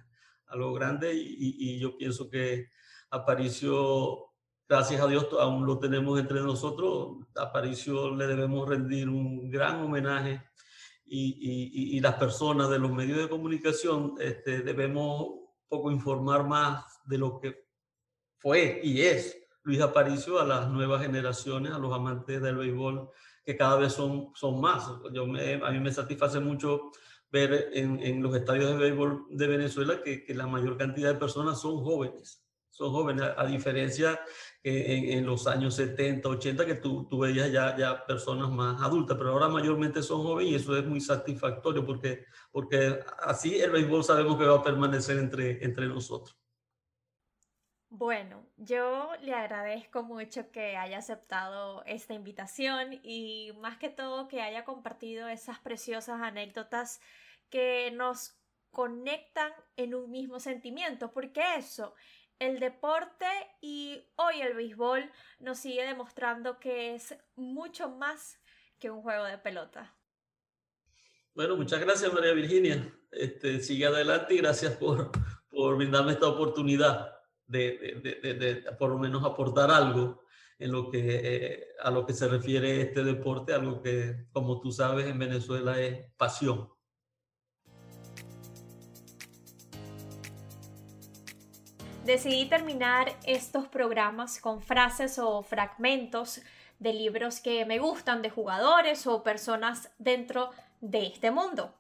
algo 0.49 0.73
grande 0.73 1.15
y, 1.15 1.57
y, 1.59 1.79
yo 1.79 1.97
pienso 1.97 2.29
que 2.29 2.71
Aparicio, 3.11 4.33
gracias 4.69 5.01
a 5.01 5.07
Dios, 5.07 5.29
aún 5.39 5.65
lo 5.65 5.79
tenemos 5.79 6.19
entre 6.19 6.41
nosotros. 6.41 7.27
Aparicio 7.37 8.15
le 8.15 8.27
debemos 8.27 8.69
rendir 8.69 9.09
un 9.09 9.51
gran 9.51 9.77
homenaje 9.77 10.43
y, 11.07 11.97
y 11.97 12.01
las 12.01 12.15
personas 12.15 12.69
de 12.69 12.79
los 12.79 12.91
medios 12.91 13.19
de 13.19 13.29
comunicación 13.29 14.15
este, 14.21 14.61
debemos 14.61 15.39
poco 15.69 15.91
informar 15.91 16.47
más 16.47 16.85
de 17.07 17.19
lo 17.19 17.41
que 17.41 17.67
fue 18.37 18.81
y 18.83 19.01
es 19.01 19.38
Luis 19.69 19.83
Aparicio 19.83 20.41
a 20.41 20.47
las 20.47 20.71
nuevas 20.71 21.03
generaciones, 21.03 21.73
a 21.73 21.79
los 21.79 21.93
amantes 21.93 22.41
del 22.41 22.57
béisbol, 22.57 23.11
que 23.45 23.55
cada 23.55 23.77
vez 23.77 23.93
son, 23.93 24.31
son 24.35 24.63
más. 24.63 24.91
Yo 25.13 25.27
me, 25.27 25.57
a 25.63 25.71
mí 25.71 25.79
me 25.79 25.93
satisface 25.93 26.41
mucho 26.41 26.91
ver 27.31 27.69
en, 27.75 28.01
en, 28.03 28.23
los 28.23 28.35
estadios 28.35 28.71
de 28.71 28.79
béisbol 28.79 29.27
de 29.29 29.47
Venezuela 29.47 30.03
que, 30.03 30.25
que, 30.25 30.35
la 30.35 30.47
mayor 30.47 30.79
cantidad 30.79 31.13
de 31.13 31.19
personas 31.19 31.61
son 31.61 31.85
jóvenes. 31.85 32.43
Son 32.71 32.91
jóvenes, 32.93 33.25
a, 33.37 33.45
diferencia 33.45 34.19
que 34.63 34.97
en, 34.97 35.19
en, 35.19 35.27
los 35.27 35.47
años 35.47 35.75
70, 35.75 36.27
80, 36.27 36.65
que 36.65 36.77
tú, 36.77 37.07
tú 37.07 37.19
veías 37.19 37.53
ya, 37.53 37.77
ya 37.77 38.07
personas 38.07 38.51
más 38.51 38.81
adultas, 38.81 39.19
pero 39.19 39.33
ahora 39.33 39.49
mayormente 39.49 40.03
son 40.03 40.23
jóvenes 40.23 40.53
y 40.53 40.55
eso 40.55 40.75
es 40.79 40.87
muy 40.87 41.03
satisfactorio 41.03 41.85
porque, 41.85 42.25
porque 42.51 43.01
así 43.21 43.61
el 43.61 43.71
béisbol 43.71 44.03
sabemos 44.03 44.39
que 44.39 44.47
va 44.47 44.61
a 44.61 44.63
permanecer 44.63 45.19
entre, 45.19 45.63
entre 45.63 45.87
nosotros. 45.89 46.39
Bueno, 47.91 48.47
yo 48.59 49.13
le 49.23 49.33
agradezco 49.33 50.03
mucho 50.03 50.51
que 50.51 50.77
haya 50.77 50.99
aceptado 50.99 51.83
esta 51.87 52.13
invitación 52.13 53.01
y 53.03 53.53
más 53.61 53.79
que 53.79 53.89
todo 53.89 54.29
que 54.29 54.43
haya 54.43 54.65
compartido 54.65 55.27
esas 55.27 55.59
preciosas 55.59 56.21
anécdotas 56.21 57.01
que 57.49 57.91
nos 57.93 58.37
conectan 58.71 59.53
en 59.77 59.95
un 59.95 60.11
mismo 60.11 60.39
sentimiento, 60.39 61.13
porque 61.13 61.43
eso, 61.57 61.95
el 62.39 62.61
deporte 62.61 63.27
y 63.63 64.05
hoy 64.17 64.43
el 64.43 64.53
béisbol 64.53 65.11
nos 65.41 65.59
sigue 65.59 65.87
demostrando 65.87 66.61
que 66.61 66.95
es 66.95 67.17
mucho 67.37 67.89
más 67.89 68.39
que 68.79 68.91
un 68.91 69.01
juego 69.01 69.25
de 69.25 69.39
pelota. 69.39 69.97
Bueno, 71.35 71.57
muchas 71.57 71.81
gracias 71.81 72.13
María 72.13 72.35
Virginia. 72.35 72.95
Este, 73.11 73.61
sigue 73.61 73.87
adelante 73.87 74.35
y 74.35 74.39
gracias 74.39 74.77
por, 74.77 75.11
por 75.49 75.77
brindarme 75.79 76.13
esta 76.13 76.29
oportunidad 76.29 77.18
de, 77.49 78.65
por 78.79 78.91
lo 78.91 78.99
menos 78.99 79.25
aportar 79.25 79.71
algo 79.71 80.23
en 80.59 80.73
lo 80.73 80.91
que, 80.91 81.01
eh, 81.05 81.67
a 81.83 81.91
lo 81.91 82.05
que 82.05 82.13
se 82.13 82.29
refiere 82.29 82.83
este 82.83 83.05
deporte, 83.05 83.55
algo 83.55 83.81
que, 83.81 84.27
como 84.33 84.61
tú 84.61 84.73
sabes, 84.73 85.07
en 85.07 85.19
Venezuela 85.19 85.81
es 85.81 86.13
pasión. 86.17 86.69
Decidí 92.05 92.47
terminar 92.47 93.19
estos 93.25 93.69
programas 93.69 94.41
con 94.41 94.63
frases 94.63 95.19
o 95.19 95.43
fragmentos 95.43 96.41
de 96.79 96.95
libros 96.95 97.41
que 97.41 97.67
me 97.67 97.79
gustan 97.79 98.23
de 98.23 98.31
jugadores 98.31 99.07
o 99.07 99.23
personas 99.23 99.91
dentro 99.99 100.51
de 100.81 101.07
este 101.07 101.31
mundo. 101.31 101.75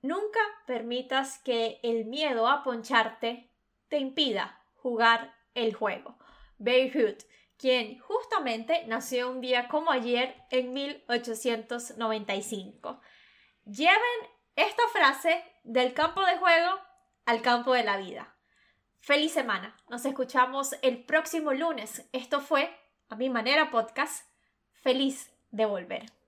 Nunca 0.00 0.40
permitas 0.66 1.38
que 1.38 1.78
el 1.82 2.06
miedo 2.06 2.48
a 2.48 2.62
poncharte 2.62 3.50
te 3.88 3.98
impida 3.98 4.63
jugar 4.84 5.34
el 5.54 5.72
juego. 5.72 6.18
Hood, 6.58 7.24
quien 7.56 7.98
justamente 8.00 8.84
nació 8.86 9.30
un 9.30 9.40
día 9.40 9.66
como 9.66 9.90
ayer 9.90 10.36
en 10.50 10.74
1895. 10.74 13.00
Lleven 13.64 13.96
esta 14.56 14.82
frase 14.92 15.42
del 15.62 15.94
campo 15.94 16.20
de 16.26 16.36
juego 16.36 16.78
al 17.24 17.40
campo 17.40 17.72
de 17.72 17.82
la 17.82 17.96
vida. 17.96 18.36
Feliz 19.00 19.32
semana. 19.32 19.74
Nos 19.88 20.04
escuchamos 20.04 20.76
el 20.82 21.02
próximo 21.02 21.54
lunes. 21.54 22.06
Esto 22.12 22.42
fue 22.42 22.78
A 23.08 23.16
mi 23.16 23.30
manera 23.30 23.70
podcast. 23.70 24.28
Feliz 24.82 25.32
de 25.50 25.64
volver. 25.64 26.23